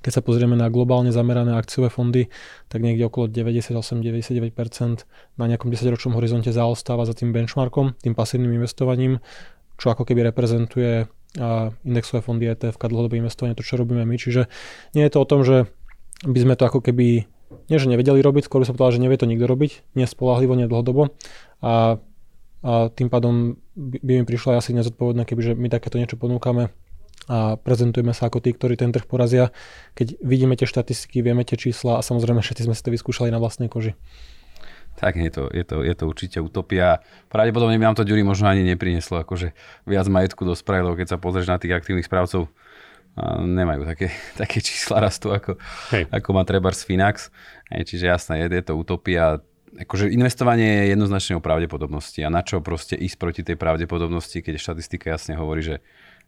Keď 0.00 0.12
sa 0.16 0.22
pozrieme 0.24 0.56
na 0.56 0.72
globálne 0.72 1.12
zamerané 1.12 1.54
akciové 1.54 1.92
fondy, 1.92 2.32
tak 2.72 2.80
niekde 2.80 3.06
okolo 3.06 3.28
98-99% 3.28 5.04
na 5.36 5.44
nejakom 5.44 5.68
10-ročnom 5.68 6.16
horizonte 6.16 6.50
zaostáva 6.50 7.04
za 7.04 7.14
tým 7.14 7.36
benchmarkom, 7.36 7.94
tým 8.00 8.16
pasívnym 8.16 8.56
investovaním, 8.56 9.20
čo 9.76 9.92
ako 9.92 10.08
keby 10.08 10.32
reprezentuje 10.32 11.06
indexové 11.86 12.20
fondy 12.24 12.50
ETF, 12.50 12.80
dlhodobé 12.80 13.22
investovanie, 13.22 13.54
to 13.54 13.66
čo 13.66 13.78
robíme 13.78 14.02
my. 14.02 14.16
Čiže 14.18 14.50
nie 14.98 15.04
je 15.06 15.12
to 15.12 15.22
o 15.22 15.28
tom, 15.28 15.46
že 15.46 15.70
by 16.26 16.38
sme 16.42 16.54
to 16.58 16.66
ako 16.66 16.80
keby 16.82 17.30
nie, 17.70 17.78
že 17.78 17.90
nevedeli 17.90 18.22
robiť, 18.22 18.46
skôr 18.46 18.62
by 18.62 18.66
som 18.70 18.74
povedal, 18.78 18.98
že 18.98 19.02
nevie 19.02 19.18
to 19.18 19.26
nikto 19.26 19.46
robiť, 19.46 19.94
nespolahlivo, 19.98 20.54
nedlhodobo. 20.54 21.14
A 21.62 22.02
a 22.60 22.92
tým 22.92 23.08
pádom 23.08 23.56
by 23.72 24.20
mi 24.20 24.24
prišlo 24.28 24.52
asi 24.52 24.76
nezodpovedné, 24.76 25.24
kebyže 25.24 25.56
my 25.56 25.72
takéto 25.72 25.96
niečo 25.96 26.20
ponúkame 26.20 26.68
a 27.24 27.56
prezentujeme 27.56 28.12
sa 28.12 28.28
ako 28.28 28.44
tí, 28.44 28.52
ktorí 28.52 28.76
ten 28.76 28.92
trh 28.92 29.08
porazia. 29.08 29.48
Keď 29.96 30.20
vidíme 30.20 30.56
tie 30.60 30.68
štatistiky, 30.68 31.24
vieme 31.24 31.40
tie 31.46 31.56
čísla 31.56 32.00
a 32.00 32.04
samozrejme 32.04 32.44
všetci 32.44 32.68
sme 32.68 32.76
si 32.76 32.82
to 32.84 32.92
vyskúšali 32.92 33.32
na 33.32 33.40
vlastnej 33.40 33.72
koži. 33.72 33.96
Tak 35.00 35.16
je 35.16 35.32
to, 35.32 35.48
je 35.48 35.64
to, 35.64 35.80
je 35.80 35.94
to 35.96 36.04
určite 36.04 36.38
utopia. 36.44 37.00
Pravdepodobne 37.32 37.80
by 37.80 37.84
nám 37.88 37.96
to 37.96 38.04
Ďuri 38.04 38.20
možno 38.20 38.52
ani 38.52 38.62
neprineslo, 38.68 39.24
akože 39.24 39.56
viac 39.88 40.06
majetku 40.12 40.44
do 40.44 40.52
spravil, 40.52 40.92
keď 40.92 41.16
sa 41.16 41.18
pozrieš 41.18 41.48
na 41.48 41.56
tých 41.56 41.72
aktívnych 41.72 42.04
správcov, 42.04 42.52
nemajú 43.40 43.82
také, 43.88 44.12
také 44.40 44.60
čísla 44.60 45.00
rastu, 45.00 45.32
ako, 45.32 45.56
ako 46.12 46.28
má 46.36 46.44
treba 46.44 46.68
z 46.70 46.84
Finax. 46.84 47.32
Čiže 47.72 48.04
jasné, 48.06 48.46
je, 48.46 48.60
je 48.60 48.64
to 48.64 48.76
utopia. 48.76 49.40
Akože 49.70 50.10
investovanie 50.10 50.84
je 50.84 50.98
jednoznačne 50.98 51.38
o 51.38 51.44
pravdepodobnosti. 51.44 52.20
A 52.26 52.28
na 52.28 52.42
čo 52.42 52.60
proste 52.60 52.98
ísť 52.98 53.16
proti 53.16 53.40
tej 53.46 53.56
pravdepodobnosti, 53.56 54.42
keď 54.42 54.58
štatistika 54.58 55.14
jasne 55.14 55.38
hovorí, 55.38 55.62
že 55.62 55.76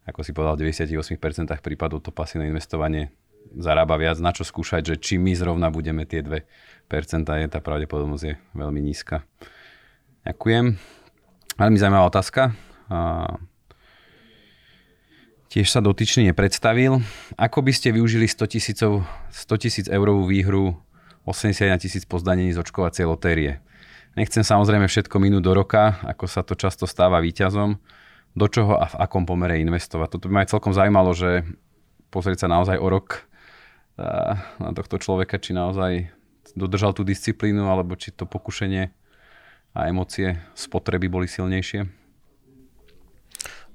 ako 0.07 0.21
si 0.27 0.35
povedal, 0.35 0.59
v 0.59 0.71
98% 0.71 1.19
prípadov 1.63 2.03
to 2.03 2.11
pasívne 2.11 2.51
investovanie 2.51 3.15
zarába 3.59 3.99
viac, 3.99 4.19
na 4.23 4.31
čo 4.31 4.47
skúšať, 4.47 4.95
že 4.95 4.97
či 4.99 5.15
my 5.19 5.35
zrovna 5.35 5.69
budeme 5.71 6.07
tie 6.07 6.23
2%, 6.93 7.25
je 7.25 7.49
tá 7.49 7.65
pravdepodobnosť 7.65 8.25
je 8.29 8.35
veľmi 8.53 8.85
nízka. 8.85 9.25
Ďakujem. 10.29 10.77
Veľmi 11.57 11.79
zaujímavá 11.81 12.13
otázka. 12.13 12.53
A 12.93 13.41
tiež 15.49 15.73
sa 15.73 15.81
dotyčný 15.81 16.29
nepredstavil. 16.29 17.01
Ako 17.41 17.65
by 17.65 17.73
ste 17.73 17.97
využili 17.97 18.29
100 18.29 18.45
tisíc 19.57 19.87
eurovú 19.89 20.29
výhru 20.29 20.77
81 21.25 21.81
tisíc 21.81 22.05
pozdanení 22.05 22.53
z 22.53 22.61
očkovacej 22.61 23.09
lotérie. 23.09 23.65
Nechcem 24.13 24.45
samozrejme 24.45 24.85
všetko 24.85 25.17
minúť 25.17 25.41
do 25.41 25.57
roka, 25.57 25.97
ako 26.05 26.29
sa 26.29 26.45
to 26.45 26.53
často 26.53 26.85
stáva 26.85 27.25
výťazom. 27.25 27.81
do 28.33 28.47
čoho 28.49 28.81
a 28.81 28.89
v 28.89 28.97
akom 28.97 29.29
pomere 29.29 29.61
investovať. 29.61 30.17
Toto 30.17 30.27
by 30.29 30.33
ma 30.33 30.41
aj 30.45 30.57
celkom 30.57 30.73
zaujímalo, 30.73 31.13
že 31.13 31.45
pozrieť 32.09 32.49
sa 32.49 32.49
naozaj 32.49 32.81
o 32.81 32.89
rok 32.89 33.29
na 34.57 34.73
tohto 34.73 34.97
človeka, 34.97 35.37
či 35.37 35.53
naozaj 35.53 36.09
dodržal 36.55 36.93
tú 36.93 37.07
disciplínu, 37.07 37.69
alebo 37.71 37.97
či 37.97 38.13
to 38.13 38.27
pokušenie 38.29 38.93
a 39.73 39.79
emócie 39.89 40.43
spotreby 40.53 41.09
boli 41.09 41.27
silnejšie. 41.31 41.89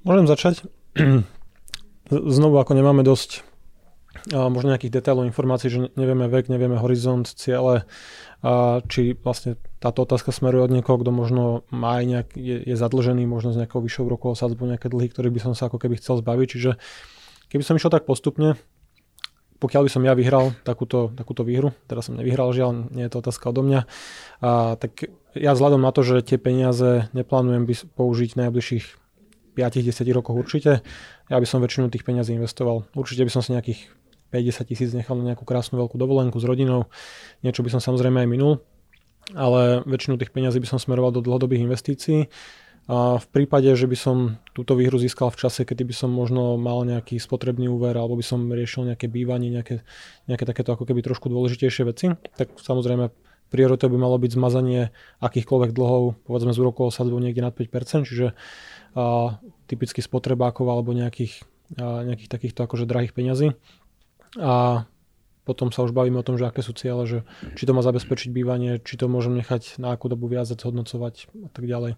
Môžem 0.06 0.30
začať. 0.30 0.64
Znovu, 2.08 2.56
ako 2.62 2.78
nemáme 2.78 3.04
dosť 3.04 3.44
možno 4.34 4.74
nejakých 4.74 5.00
detailov 5.00 5.30
informácií, 5.30 5.70
že 5.70 5.80
nevieme 5.94 6.26
vek, 6.26 6.50
nevieme 6.50 6.80
horizont, 6.80 7.28
ciele, 7.28 7.86
a 8.42 8.82
či 8.86 9.14
vlastne 9.18 9.58
táto 9.78 10.06
otázka 10.06 10.34
smeruje 10.34 10.66
od 10.66 10.74
niekoho, 10.74 10.98
kto 11.02 11.12
možno 11.14 11.44
má 11.70 12.02
aj 12.02 12.06
nejak, 12.06 12.28
je, 12.38 12.56
je 12.66 12.76
zadlžený 12.78 13.26
možno 13.30 13.54
z 13.54 13.66
nejakou 13.66 13.82
vyššou 13.82 14.10
rokovou 14.10 14.36
sadzbou, 14.38 14.70
nejaké 14.70 14.90
dlhy, 14.90 15.10
ktoré 15.14 15.30
by 15.30 15.42
som 15.42 15.54
sa 15.54 15.70
ako 15.70 15.78
keby 15.82 15.98
chcel 16.02 16.22
zbaviť. 16.22 16.48
Čiže 16.50 16.72
keby 17.54 17.64
som 17.66 17.78
išiel 17.78 17.94
tak 17.94 18.06
postupne, 18.06 18.58
pokiaľ 19.58 19.90
by 19.90 19.92
som 19.92 20.04
ja 20.06 20.14
vyhral 20.14 20.54
takúto, 20.62 21.14
takúto 21.18 21.42
výhru, 21.42 21.74
teraz 21.90 22.10
som 22.10 22.18
nevyhral, 22.18 22.54
žiaľ, 22.54 22.90
nie 22.94 23.06
je 23.06 23.12
to 23.12 23.22
otázka 23.22 23.50
odo 23.50 23.66
mňa, 23.66 23.82
a, 24.42 24.78
tak 24.78 25.10
ja 25.34 25.52
vzhľadom 25.54 25.82
na 25.82 25.92
to, 25.94 26.06
že 26.06 26.26
tie 26.26 26.38
peniaze 26.38 27.10
neplánujem 27.14 27.66
by 27.66 27.74
použiť 27.98 28.38
najbližších 28.38 28.86
5-10 29.58 30.18
rokoch 30.18 30.38
určite, 30.38 30.86
ja 31.28 31.38
by 31.42 31.48
som 31.50 31.60
väčšinu 31.60 31.90
tých 31.90 32.06
peniazí 32.06 32.38
investoval. 32.38 32.86
Určite 32.94 33.26
by 33.26 33.32
som 33.34 33.42
si 33.42 33.52
nejakých 33.58 33.90
50 34.30 34.70
tisíc 34.70 34.90
nechal 34.94 35.18
na 35.18 35.34
nejakú 35.34 35.44
krásnu 35.44 35.82
veľkú 35.82 35.98
dovolenku 35.98 36.38
s 36.38 36.46
rodinou, 36.46 36.88
niečo 37.42 37.66
by 37.66 37.74
som 37.74 37.82
samozrejme 37.82 38.24
aj 38.24 38.30
minul, 38.30 38.62
ale 39.34 39.84
väčšinu 39.84 40.16
tých 40.22 40.32
peniazí 40.32 40.62
by 40.62 40.70
som 40.70 40.80
smeroval 40.80 41.12
do 41.12 41.26
dlhodobých 41.26 41.66
investícií 41.66 42.30
a 42.88 43.20
v 43.20 43.28
prípade, 43.36 43.68
že 43.76 43.84
by 43.84 43.98
som 44.00 44.18
túto 44.56 44.72
výhru 44.72 44.96
získal 44.96 45.28
v 45.28 45.44
čase, 45.44 45.68
kedy 45.68 45.84
by 45.84 45.96
som 45.96 46.08
možno 46.08 46.56
mal 46.56 46.88
nejaký 46.88 47.20
spotrebný 47.20 47.68
úver 47.68 47.92
alebo 48.00 48.16
by 48.16 48.24
som 48.24 48.48
riešil 48.48 48.88
nejaké 48.88 49.12
bývanie, 49.12 49.52
nejaké, 49.52 49.84
nejaké 50.32 50.48
takéto 50.48 50.72
ako 50.72 50.88
keby 50.88 51.04
trošku 51.04 51.28
dôležitejšie 51.28 51.84
veci, 51.84 52.16
tak 52.40 52.56
samozrejme 52.56 53.12
prioritou 53.52 53.92
by 53.92 53.98
malo 54.00 54.16
byť 54.16 54.32
zmazanie 54.40 54.96
akýchkoľvek 55.20 55.72
dlhov, 55.76 56.16
povedzme 56.28 56.56
z 56.56 56.60
úrokovou 56.64 56.92
sadbou 56.92 57.20
niekde 57.20 57.44
nad 57.44 57.52
5%, 57.52 58.08
čiže 58.08 58.32
a, 58.96 59.36
typicky 59.68 60.00
spotrebákov 60.00 60.68
alebo 60.68 60.96
nejakých, 60.96 61.44
a, 61.80 62.08
nejakých 62.08 62.32
takýchto 62.32 62.64
akože 62.64 62.88
drahých 62.88 63.12
peňazí. 63.12 63.48
A 64.40 64.88
potom 65.48 65.72
sa 65.72 65.88
už 65.88 65.96
bavíme 65.96 66.20
o 66.20 66.28
tom, 66.28 66.36
že 66.36 66.44
aké 66.44 66.60
sú 66.60 66.76
ciele, 66.76 67.08
že 67.08 67.24
či 67.56 67.64
to 67.64 67.72
má 67.72 67.80
zabezpečiť 67.80 68.36
bývanie, 68.36 68.84
či 68.84 69.00
to 69.00 69.08
môžem 69.08 69.40
nechať 69.40 69.80
na 69.80 69.96
akú 69.96 70.12
dobu 70.12 70.28
viac 70.28 70.52
zhodnocovať 70.52 71.32
a 71.32 71.50
tak 71.56 71.64
ďalej. 71.64 71.96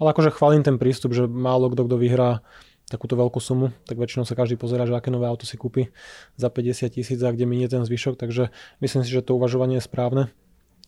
Ale 0.00 0.08
akože 0.16 0.32
chválim 0.32 0.64
ten 0.64 0.80
prístup, 0.80 1.12
že 1.12 1.28
málo 1.28 1.68
kto, 1.68 1.84
kto 1.84 1.96
vyhrá 2.00 2.40
takúto 2.88 3.18
veľkú 3.18 3.36
sumu, 3.36 3.76
tak 3.84 4.00
väčšinou 4.00 4.24
sa 4.24 4.38
každý 4.38 4.56
pozera, 4.56 4.88
že 4.88 4.96
aké 4.96 5.12
nové 5.12 5.28
auto 5.28 5.44
si 5.44 5.60
kúpi 5.60 5.92
za 6.40 6.48
50 6.48 6.96
tisíc 6.96 7.20
a 7.20 7.28
kde 7.34 7.44
minie 7.44 7.68
ten 7.68 7.84
zvyšok, 7.84 8.16
takže 8.16 8.48
myslím 8.80 9.02
si, 9.04 9.10
že 9.10 9.26
to 9.26 9.36
uvažovanie 9.36 9.82
je 9.82 9.84
správne 9.84 10.22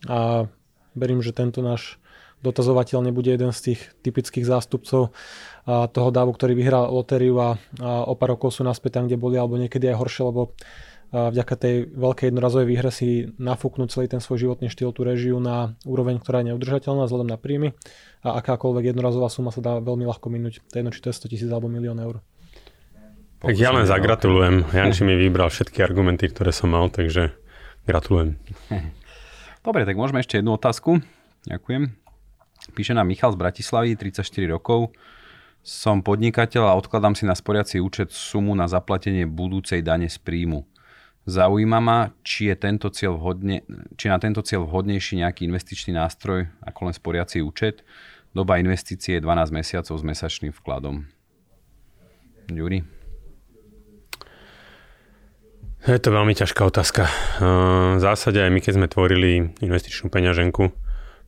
a 0.06 0.46
verím, 0.94 1.20
že 1.20 1.34
tento 1.34 1.58
náš 1.58 1.98
dotazovateľ 2.38 3.10
nebude 3.10 3.34
jeden 3.34 3.50
z 3.50 3.74
tých 3.74 3.80
typických 4.06 4.46
zástupcov 4.46 5.10
toho 5.66 6.08
dávu, 6.14 6.30
ktorý 6.38 6.54
vyhrá 6.54 6.86
lotériu 6.86 7.34
a, 7.42 7.58
a 7.82 8.06
o 8.06 8.14
pár 8.14 8.38
rokov 8.38 8.54
sú 8.54 8.62
naspäť 8.62 9.02
tam, 9.02 9.10
kde 9.10 9.18
boli, 9.18 9.34
alebo 9.34 9.58
niekedy 9.58 9.90
aj 9.90 9.98
horšie, 9.98 10.22
lebo 10.22 10.54
vďaka 11.08 11.54
tej 11.56 11.74
veľkej 11.96 12.28
jednorazovej 12.28 12.68
výhre 12.68 12.90
si 12.92 13.32
nafúknú 13.40 13.88
celý 13.88 14.12
ten 14.12 14.20
svoj 14.20 14.44
životný 14.44 14.68
štýl, 14.68 14.92
tú 14.92 15.08
režiu 15.08 15.40
na 15.40 15.72
úroveň, 15.88 16.20
ktorá 16.20 16.44
je 16.44 16.52
neudržateľná 16.52 17.08
vzhľadom 17.08 17.28
na 17.32 17.40
príjmy 17.40 17.72
a 18.20 18.36
akákoľvek 18.44 18.92
jednorazová 18.92 19.32
suma 19.32 19.48
sa 19.48 19.64
dá 19.64 19.72
veľmi 19.80 20.04
ľahko 20.04 20.28
minúť. 20.28 20.60
To 20.68 20.72
je 20.76 20.80
jedno, 20.84 20.92
či 20.92 21.00
to 21.00 21.08
je 21.08 21.16
100 21.16 21.32
tisíc 21.32 21.48
alebo 21.48 21.72
milión 21.72 21.96
eur. 21.96 22.20
Tak 23.38 23.54
ja 23.54 23.70
len 23.70 23.86
zagratulujem. 23.86 24.66
Janči 24.74 25.06
mi 25.06 25.14
vybral 25.14 25.48
všetky 25.48 25.80
argumenty, 25.80 26.26
ktoré 26.28 26.50
som 26.50 26.74
mal, 26.74 26.90
takže 26.90 27.32
gratulujem. 27.86 28.36
Dobre, 29.66 29.86
tak 29.88 29.96
môžeme 29.96 30.20
ešte 30.20 30.42
jednu 30.42 30.58
otázku. 30.58 31.00
Ďakujem. 31.46 31.88
Píše 32.74 32.92
nám 32.92 33.08
Michal 33.08 33.32
z 33.32 33.38
Bratislavy, 33.40 33.96
34 33.96 34.26
rokov. 34.50 34.92
Som 35.62 36.02
podnikateľ 36.02 36.68
a 36.68 36.76
odkladám 36.76 37.14
si 37.16 37.24
na 37.24 37.32
sporiaci 37.38 37.78
účet 37.78 38.10
sumu 38.10 38.52
na 38.52 38.68
zaplatenie 38.68 39.24
budúcej 39.24 39.80
dane 39.80 40.10
z 40.10 40.18
príjmu. 40.18 40.66
Zaujíma 41.28 41.76
ma, 41.84 42.08
či, 42.24 42.48
je 42.48 42.56
tento 42.56 42.88
cieľ 42.88 43.20
vhodne, 43.20 43.60
či 44.00 44.08
na 44.08 44.16
tento 44.16 44.40
cieľ 44.40 44.64
vhodnejší 44.64 45.20
nejaký 45.20 45.44
investičný 45.44 45.92
nástroj 45.92 46.48
ako 46.64 46.88
len 46.88 46.94
sporiaci 46.96 47.44
účet. 47.44 47.84
Doba 48.32 48.56
investície 48.56 49.20
je 49.20 49.24
12 49.24 49.52
mesiacov 49.52 49.92
s 49.92 50.04
mesačným 50.08 50.56
vkladom. 50.56 51.04
Juri? 52.48 52.80
Je 55.84 56.00
to 56.00 56.08
veľmi 56.08 56.32
ťažká 56.32 56.64
otázka. 56.64 57.12
V 57.96 58.00
zásade 58.00 58.40
aj 58.40 58.48
my, 58.48 58.60
keď 58.64 58.72
sme 58.80 58.88
tvorili 58.88 59.52
investičnú 59.60 60.08
peňaženku, 60.08 60.72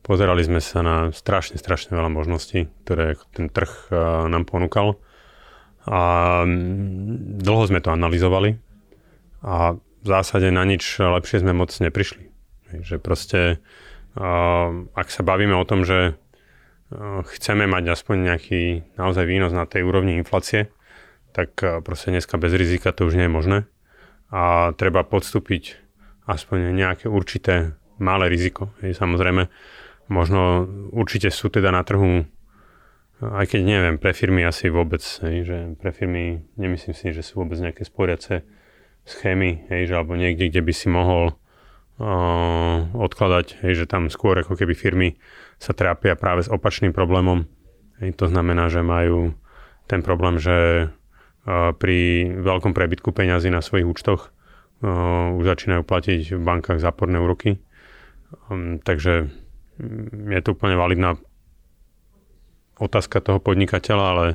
pozerali 0.00 0.40
sme 0.40 0.64
sa 0.64 0.80
na 0.80 0.96
strašne, 1.12 1.60
strašne 1.60 1.92
veľa 1.92 2.08
možností, 2.08 2.72
ktoré 2.88 3.20
ten 3.36 3.52
trh 3.52 3.92
nám 4.32 4.48
ponúkal. 4.48 4.96
A 5.84 6.00
dlho 7.36 7.64
sme 7.68 7.84
to 7.84 7.92
analyzovali 7.92 8.56
a 9.40 9.76
v 10.00 10.06
zásade 10.06 10.48
na 10.48 10.64
nič 10.64 11.00
lepšie 11.00 11.44
sme 11.44 11.52
moc 11.52 11.70
neprišli. 11.72 12.32
Že 12.70 12.96
proste, 13.02 13.60
ak 14.94 15.08
sa 15.12 15.22
bavíme 15.22 15.52
o 15.54 15.68
tom, 15.68 15.84
že 15.84 16.16
chceme 17.36 17.70
mať 17.70 17.94
aspoň 17.94 18.16
nejaký 18.32 18.62
naozaj 18.98 19.24
výnos 19.28 19.54
na 19.54 19.68
tej 19.68 19.86
úrovni 19.86 20.18
inflácie, 20.18 20.72
tak 21.30 21.54
proste 21.86 22.10
dneska 22.10 22.34
bez 22.40 22.50
rizika 22.56 22.90
to 22.90 23.06
už 23.06 23.14
nie 23.14 23.30
je 23.30 23.32
možné. 23.32 23.58
A 24.30 24.74
treba 24.74 25.06
podstúpiť 25.06 25.78
aspoň 26.26 26.74
nejaké 26.74 27.06
určité 27.10 27.78
malé 27.98 28.30
riziko. 28.30 28.74
Samozrejme, 28.82 29.50
možno 30.10 30.66
určite 30.90 31.30
sú 31.30 31.50
teda 31.50 31.70
na 31.70 31.82
trhu, 31.86 32.26
aj 33.20 33.46
keď 33.46 33.60
neviem, 33.62 33.96
pre 33.98 34.14
firmy 34.14 34.42
asi 34.42 34.70
vôbec, 34.70 35.02
že 35.22 35.76
pre 35.78 35.90
firmy 35.94 36.42
nemyslím 36.58 36.94
si, 36.94 37.14
že 37.14 37.22
sú 37.22 37.42
vôbec 37.42 37.58
nejaké 37.62 37.86
sporiace 37.86 38.42
schémy, 39.04 39.66
hej, 39.72 39.90
že 39.90 39.94
alebo 39.96 40.14
niekde, 40.14 40.48
kde 40.52 40.62
by 40.62 40.72
si 40.74 40.86
mohol 40.86 41.34
uh, 42.00 42.78
odkladať, 42.94 43.64
hej, 43.64 43.84
že 43.84 43.90
tam 43.90 44.12
skôr 44.12 44.38
ako 44.40 44.56
keby 44.56 44.74
firmy 44.76 45.08
sa 45.60 45.76
trápia 45.76 46.16
práve 46.16 46.46
s 46.46 46.52
opačným 46.52 46.94
problémom. 46.94 47.44
Hej, 48.00 48.16
to 48.16 48.32
znamená, 48.32 48.72
že 48.72 48.80
majú 48.80 49.36
ten 49.90 50.00
problém, 50.00 50.40
že 50.40 50.88
uh, 50.88 51.72
pri 51.76 52.30
veľkom 52.40 52.72
prebytku 52.72 53.12
peňazí 53.12 53.52
na 53.52 53.60
svojich 53.60 53.88
účtoch 53.88 54.30
uh, 54.30 55.36
už 55.36 55.44
začínajú 55.44 55.82
platiť 55.84 56.36
v 56.36 56.40
bankách 56.40 56.80
záporné 56.80 57.20
úroky. 57.20 57.60
Um, 58.48 58.78
takže 58.80 59.28
mm, 59.76 60.32
je 60.32 60.40
to 60.40 60.54
úplne 60.54 60.78
validná 60.78 61.18
otázka 62.80 63.20
toho 63.20 63.42
podnikateľa, 63.42 64.06
ale 64.06 64.26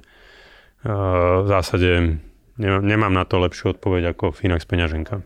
uh, 0.85 1.41
v 1.41 1.47
zásade 1.49 2.21
Nemám 2.55 3.11
na 3.11 3.27
to 3.27 3.35
lepšiu 3.43 3.75
odpoveď 3.75 4.15
ako 4.15 4.31
Finax 4.31 4.63
peňaženka. 4.63 5.19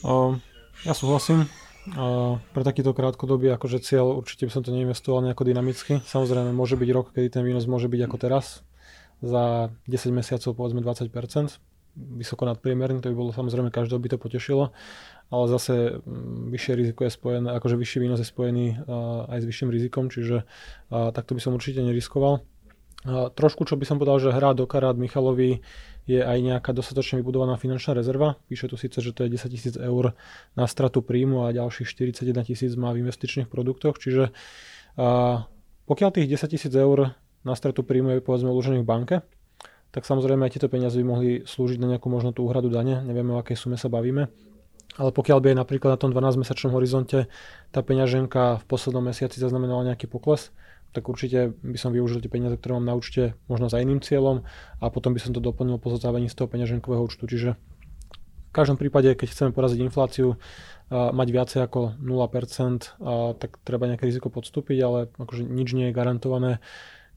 Uh, 0.00 0.40
ja 0.88 0.96
súhlasím. 0.96 1.44
Uh, 1.84 2.40
pre 2.56 2.64
takýto 2.64 2.96
krátkodobý 2.96 3.52
akože 3.52 3.84
cieľ 3.84 4.16
určite 4.16 4.48
by 4.48 4.52
som 4.56 4.64
to 4.64 4.72
neinvestoval 4.72 5.20
nejako 5.20 5.44
dynamicky. 5.44 6.00
Samozrejme 6.00 6.56
môže 6.56 6.80
byť 6.80 6.88
rok, 6.96 7.12
kedy 7.12 7.28
ten 7.28 7.44
výnos 7.44 7.68
môže 7.68 7.92
byť 7.92 8.08
ako 8.08 8.16
teraz. 8.16 8.64
Za 9.20 9.68
10 9.84 10.16
mesiacov 10.16 10.56
povedzme 10.56 10.80
20%. 10.80 11.12
Vysoko 11.94 12.48
nadpriemerný, 12.48 13.04
to 13.04 13.12
by 13.12 13.16
bolo 13.20 13.30
samozrejme 13.36 13.68
každého 13.68 14.00
by 14.00 14.08
to 14.08 14.16
potešilo. 14.16 14.72
Ale 15.28 15.44
zase 15.52 16.00
um, 16.00 16.48
vyššie 16.48 16.72
riziko 16.72 17.04
je 17.04 17.12
spojené, 17.12 17.52
akože 17.52 17.76
vyšší 17.76 17.98
výnos 18.00 18.20
je 18.24 18.28
spojený 18.32 18.80
uh, 18.80 19.28
aj 19.28 19.44
s 19.44 19.48
vyšším 19.48 19.68
rizikom, 19.68 20.08
čiže 20.08 20.48
takto 20.88 21.36
by 21.36 21.40
som 21.44 21.52
určite 21.52 21.84
neriskoval. 21.84 22.40
Trošku, 23.04 23.68
čo 23.68 23.76
by 23.76 23.84
som 23.84 24.00
povedal, 24.00 24.16
že 24.16 24.32
hrá 24.32 24.56
do 24.56 24.64
karát 24.64 24.96
Michalovi 24.96 25.60
je 26.08 26.20
aj 26.20 26.38
nejaká 26.40 26.72
dostatočne 26.72 27.20
vybudovaná 27.20 27.60
finančná 27.60 27.92
rezerva. 27.96 28.40
Píše 28.48 28.68
tu 28.68 28.76
síce, 28.80 28.96
že 29.00 29.12
to 29.12 29.28
je 29.28 29.36
10 29.36 29.52
tisíc 29.52 29.74
eur 29.76 30.16
na 30.56 30.64
stratu 30.64 31.04
príjmu 31.04 31.44
a 31.44 31.52
ďalších 31.52 31.88
41 31.88 32.48
tisíc 32.48 32.72
má 32.76 32.92
v 32.96 33.04
investičných 33.04 33.48
produktoch, 33.48 34.00
čiže 34.00 34.32
a, 34.96 35.44
pokiaľ 35.84 36.10
tých 36.16 36.28
10 36.32 36.48
tisíc 36.56 36.72
eur 36.72 37.16
na 37.44 37.54
stratu 37.56 37.84
príjmu 37.84 38.16
je 38.16 38.24
povedzme 38.24 38.48
uložených 38.48 38.84
v 38.84 38.88
banke, 38.88 39.16
tak 39.92 40.08
samozrejme 40.08 40.44
aj 40.48 40.52
tieto 40.56 40.68
peniaze 40.72 40.96
by 40.96 41.04
mohli 41.04 41.30
slúžiť 41.44 41.80
na 41.80 41.96
nejakú 41.96 42.08
možno 42.08 42.32
tú 42.32 42.44
úhradu 42.48 42.72
dane, 42.72 43.04
nevieme 43.04 43.36
o 43.36 43.40
akej 43.40 43.56
sume 43.56 43.76
sa 43.76 43.92
bavíme. 43.92 44.32
Ale 44.94 45.10
pokiaľ 45.10 45.38
by 45.40 45.46
aj 45.52 45.58
napríklad 45.60 45.90
na 45.96 45.98
tom 45.98 46.10
12-mesačnom 46.12 46.72
horizonte 46.72 47.26
tá 47.74 47.80
peňaženka 47.80 48.62
v 48.62 48.64
poslednom 48.68 49.02
mesiaci 49.02 49.40
zaznamenala 49.40 49.92
nejaký 49.92 50.06
pokles, 50.06 50.54
tak 50.94 51.10
určite 51.10 51.58
by 51.58 51.74
som 51.74 51.90
využil 51.90 52.22
tie 52.22 52.30
peniaze, 52.30 52.54
ktoré 52.54 52.78
mám 52.78 52.86
na 52.86 52.94
účte 52.94 53.34
možno 53.50 53.66
za 53.66 53.82
iným 53.82 53.98
cieľom 53.98 54.46
a 54.78 54.84
potom 54.94 55.10
by 55.10 55.20
som 55.20 55.34
to 55.34 55.42
doplnil 55.42 55.82
po 55.82 55.90
zotávaní 55.90 56.30
z 56.30 56.38
toho 56.38 56.46
peňaženkového 56.46 57.02
účtu. 57.02 57.26
Čiže 57.26 57.58
v 58.48 58.52
každom 58.54 58.78
prípade, 58.78 59.10
keď 59.18 59.34
chceme 59.34 59.50
poraziť 59.50 59.82
infláciu, 59.82 60.38
mať 60.94 61.28
viacej 61.34 61.60
ako 61.66 61.98
0%, 61.98 63.02
a 63.02 63.34
tak 63.34 63.58
treba 63.66 63.90
nejaké 63.90 64.06
riziko 64.06 64.30
podstúpiť, 64.30 64.78
ale 64.78 64.98
akože 65.18 65.42
nič 65.42 65.74
nie 65.74 65.90
je 65.90 65.96
garantované. 65.98 66.62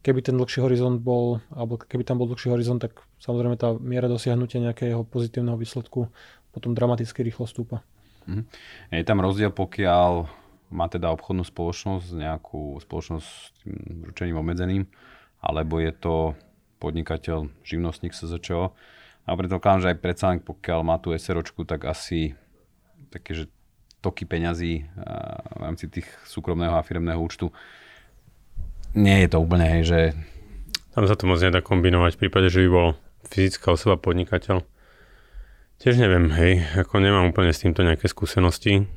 keby 0.01 0.23
ten 0.23 0.39
dlhší 0.39 0.63
horizont 0.63 1.03
bol, 1.03 1.43
alebo 1.51 1.77
keby 1.77 2.07
tam 2.07 2.17
bol 2.17 2.31
dlhší 2.31 2.49
horizont, 2.49 2.79
tak 2.79 3.03
samozrejme 3.19 3.59
tá 3.59 3.75
miera 3.75 4.07
dosiahnutia 4.07 4.63
nejakého 4.63 5.03
pozitívneho 5.03 5.59
výsledku 5.59 6.09
potom 6.55 6.73
dramaticky 6.73 7.21
rýchlo 7.21 7.45
stúpa. 7.45 7.83
Mhm. 8.25 8.43
Je 8.97 9.05
tam 9.05 9.21
rozdiel, 9.21 9.51
pokiaľ 9.53 10.25
má 10.69 10.91
teda 10.91 11.12
obchodnú 11.15 11.47
spoločnosť, 11.47 12.08
nejakú 12.17 12.80
spoločnosť 12.84 13.27
s 13.27 13.34
ručením 14.03 14.39
obmedzeným, 14.39 14.84
alebo 15.39 15.80
je 15.80 15.91
to 15.95 16.15
podnikateľ, 16.77 17.49
živnostník 17.63 18.13
SZČO. 18.13 18.75
A 19.27 19.30
predpokladám, 19.36 19.82
že 19.84 19.91
aj 19.91 19.99
predsa 19.99 20.27
pokiaľ 20.39 20.80
má 20.88 20.95
tú 20.99 21.12
SROčku, 21.12 21.67
tak 21.67 21.88
asi 21.88 22.36
také, 23.12 23.36
že 23.36 23.45
toky 23.99 24.23
peňazí 24.23 24.88
v 25.58 25.60
rámci 25.60 25.89
tých 25.91 26.08
súkromného 26.23 26.77
a 26.77 26.86
firmného 26.86 27.19
účtu 27.19 27.51
nie 28.97 29.17
je 29.25 29.30
to 29.30 29.38
úplne, 29.38 29.67
hej, 29.67 29.84
že... 29.86 29.99
Tam 30.97 31.06
sa 31.06 31.13
to 31.13 31.30
moc 31.30 31.38
nedá 31.38 31.62
kombinovať 31.62 32.17
v 32.17 32.21
prípade, 32.25 32.49
že 32.49 32.65
by 32.65 32.69
bol 32.73 32.88
fyzická 33.30 33.77
osoba 33.77 34.01
podnikateľ. 34.01 34.65
Tiež 35.77 36.01
neviem, 36.01 36.33
hej, 36.33 36.65
ako 36.73 36.97
nemám 36.97 37.29
úplne 37.29 37.53
s 37.53 37.61
týmto 37.61 37.85
nejaké 37.85 38.09
skúsenosti, 38.09 38.89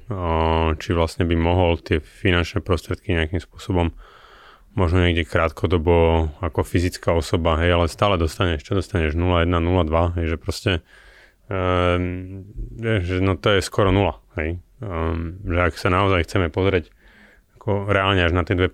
či 0.80 0.88
vlastne 0.96 1.28
by 1.28 1.36
mohol 1.36 1.76
tie 1.76 2.00
finančné 2.00 2.64
prostriedky 2.64 3.12
nejakým 3.12 3.36
spôsobom 3.36 3.92
možno 4.72 5.04
niekde 5.04 5.28
krátkodobo 5.28 6.30
ako 6.40 6.64
fyzická 6.64 7.12
osoba, 7.12 7.60
hej, 7.60 7.76
ale 7.76 7.84
stále 7.84 8.16
dostaneš, 8.16 8.64
čo 8.64 8.72
dostaneš, 8.78 9.12
0,1, 9.12 9.52
0,2, 9.52 10.16
hej, 10.16 10.26
že 10.32 10.36
proste, 10.40 10.72
um, 11.52 12.48
že 12.80 13.20
no 13.20 13.36
to 13.36 13.58
je 13.58 13.60
skoro 13.60 13.92
nula, 13.92 14.22
hej, 14.40 14.62
um, 14.80 15.36
že 15.44 15.60
ak 15.60 15.74
sa 15.76 15.92
naozaj 15.92 16.24
chceme 16.24 16.48
pozrieť 16.48 16.88
ako 17.60 17.92
reálne 17.92 18.24
až 18.24 18.32
na 18.32 18.40
tie 18.40 18.56
2%, 18.56 18.72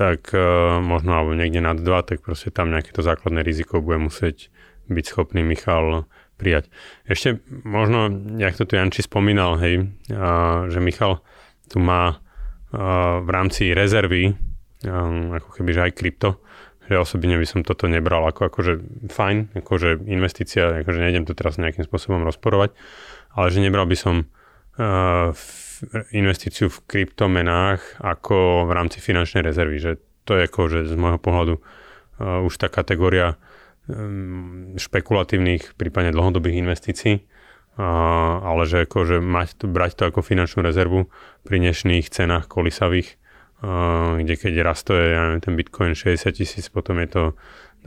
tak 0.00 0.20
uh, 0.32 0.80
možno 0.80 1.12
alebo 1.12 1.36
niekde 1.36 1.60
nad 1.60 1.76
2, 1.76 1.84
tak 2.08 2.24
proste 2.24 2.48
tam 2.48 2.72
nejaké 2.72 2.94
to 2.94 3.04
základné 3.04 3.44
riziko 3.44 3.84
bude 3.84 4.00
musieť 4.00 4.48
byť 4.88 5.04
schopný 5.04 5.44
Michal 5.44 6.08
prijať. 6.40 6.72
Ešte 7.04 7.44
možno, 7.68 8.08
jak 8.40 8.56
to 8.56 8.64
tu 8.64 8.80
Janči 8.80 9.04
spomínal, 9.04 9.60
hej, 9.60 9.92
a, 10.08 10.64
že 10.72 10.80
Michal 10.80 11.20
tu 11.68 11.76
má 11.76 12.16
a, 12.16 13.20
v 13.20 13.28
rámci 13.28 13.76
rezervy, 13.76 14.32
a, 14.32 15.36
ako 15.36 15.60
keby, 15.60 15.70
že 15.76 15.84
aj 15.84 15.92
krypto, 15.92 16.40
že 16.90 16.98
osobne 16.98 17.38
by 17.38 17.46
som 17.46 17.62
toto 17.62 17.86
nebral 17.86 18.26
ako 18.26 18.50
akože 18.50 18.72
fajn, 19.14 19.62
akože 19.62 20.10
investícia, 20.10 20.82
akože 20.82 20.98
nejdem 20.98 21.22
to 21.22 21.38
teraz 21.38 21.54
nejakým 21.54 21.86
spôsobom 21.86 22.26
rozporovať, 22.26 22.74
ale 23.38 23.46
že 23.54 23.62
nebral 23.62 23.86
by 23.86 23.94
som 23.94 24.26
uh, 24.26 25.30
investíciu 26.10 26.66
v 26.66 26.82
kryptomenách 26.90 28.02
ako 28.02 28.66
v 28.66 28.70
rámci 28.74 28.98
finančnej 28.98 29.46
rezervy, 29.46 29.78
že 29.78 29.92
to 30.26 30.34
je 30.34 30.50
akože 30.50 30.90
z 30.90 30.94
môjho 30.98 31.22
pohľadu 31.22 31.54
uh, 31.62 32.42
už 32.42 32.58
tá 32.58 32.66
kategória 32.66 33.38
špekulatívnych, 34.76 35.74
prípadne 35.74 36.12
dlhodobých 36.12 36.60
investícií, 36.60 37.24
ale 37.80 38.62
že 38.68 38.84
akože 38.84 39.24
mať 39.24 39.64
brať 39.66 39.92
to 39.96 40.02
ako 40.10 40.20
finančnú 40.20 40.60
rezervu 40.60 41.08
pri 41.48 41.56
dnešných 41.64 42.12
cenách 42.12 42.50
kolisavých, 42.50 43.16
kde 44.20 44.34
keď 44.36 44.52
je 44.52 44.64
ja 45.10 45.20
neviem, 45.28 45.42
ten 45.42 45.54
Bitcoin 45.56 45.96
60 45.96 46.32
tisíc, 46.32 46.68
potom 46.68 47.00
je 47.00 47.08
to 47.08 47.22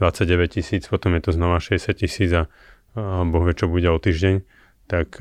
29 0.02 0.50
tisíc, 0.50 0.90
potom 0.90 1.14
je 1.14 1.22
to 1.22 1.30
znova 1.30 1.62
60 1.62 1.94
tisíc 1.94 2.30
a, 2.34 2.50
boh 2.98 3.42
vie, 3.46 3.54
čo 3.54 3.70
bude 3.70 3.86
o 3.90 3.98
týždeň, 3.98 4.42
tak 4.90 5.16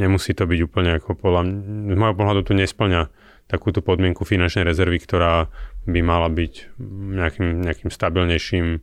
nemusí 0.00 0.32
to 0.32 0.48
byť 0.48 0.60
úplne 0.64 0.96
ako 0.96 1.18
podľa 1.18 1.42
z 1.92 1.94
môjho 1.98 2.16
pohľadu 2.16 2.40
tu 2.46 2.52
nesplňa 2.56 3.12
takúto 3.44 3.84
podmienku 3.84 4.24
finančnej 4.24 4.64
rezervy, 4.64 4.96
ktorá 5.04 5.52
by 5.84 6.00
mala 6.00 6.32
byť 6.32 6.80
nejakým, 7.12 7.68
nejakým 7.68 7.90
stabilnejším 7.92 8.80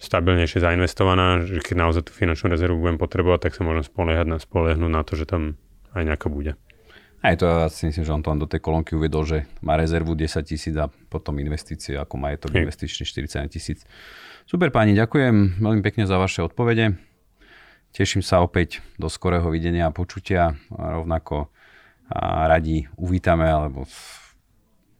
stabilnejšie 0.00 0.64
zainvestovaná, 0.64 1.44
že 1.44 1.60
keď 1.60 1.76
naozaj 1.76 2.02
tú 2.08 2.12
finančnú 2.16 2.50
rezervu 2.50 2.80
budem 2.80 2.96
potrebovať, 2.96 3.48
tak 3.48 3.52
sa 3.54 3.62
môžem 3.62 3.84
spoliehať 3.84 4.26
na, 4.26 4.36
spoliehnuť 4.40 4.90
na 4.90 5.02
to, 5.04 5.12
že 5.14 5.28
tam 5.28 5.60
aj 5.92 6.02
nejaká 6.08 6.28
bude. 6.32 6.56
Aj 7.20 7.36
to 7.36 7.44
ja 7.44 7.68
si 7.68 7.84
myslím, 7.84 8.04
že 8.08 8.14
on 8.16 8.24
to 8.24 8.32
do 8.32 8.48
tej 8.48 8.64
kolónky 8.64 8.96
uvedol, 8.96 9.28
že 9.28 9.44
má 9.60 9.76
rezervu 9.76 10.16
10 10.16 10.40
tisíc 10.40 10.72
a 10.80 10.88
potom 10.88 11.36
investície 11.36 12.00
ako 12.00 12.16
majetok 12.16 12.56
to 12.56 12.64
investičný 12.64 13.04
40 13.04 13.44
tisíc. 13.52 13.84
Super 14.48 14.72
páni, 14.72 14.96
ďakujem 14.96 15.60
veľmi 15.60 15.84
pekne 15.84 16.08
za 16.08 16.16
vaše 16.16 16.40
odpovede. 16.40 16.96
Teším 17.92 18.24
sa 18.24 18.40
opäť 18.40 18.80
do 18.96 19.12
skorého 19.12 19.52
videnia 19.52 19.90
a 19.90 19.92
počutia. 19.92 20.56
A 20.72 20.96
rovnako 20.96 21.52
a 22.10 22.50
radi 22.50 22.90
uvítame 22.98 23.46
alebo 23.46 23.86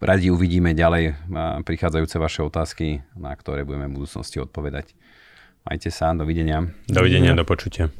Radi 0.00 0.32
uvidíme 0.32 0.72
ďalej 0.72 1.12
prichádzajúce 1.60 2.16
vaše 2.16 2.40
otázky, 2.40 3.04
na 3.20 3.36
ktoré 3.36 3.68
budeme 3.68 3.84
v 3.92 4.00
budúcnosti 4.00 4.40
odpovedať. 4.40 4.96
Majte 5.68 5.92
sa, 5.92 6.16
dovidenia. 6.16 6.72
Dovidenia, 6.88 7.36
do 7.36 7.44
počutia. 7.44 7.92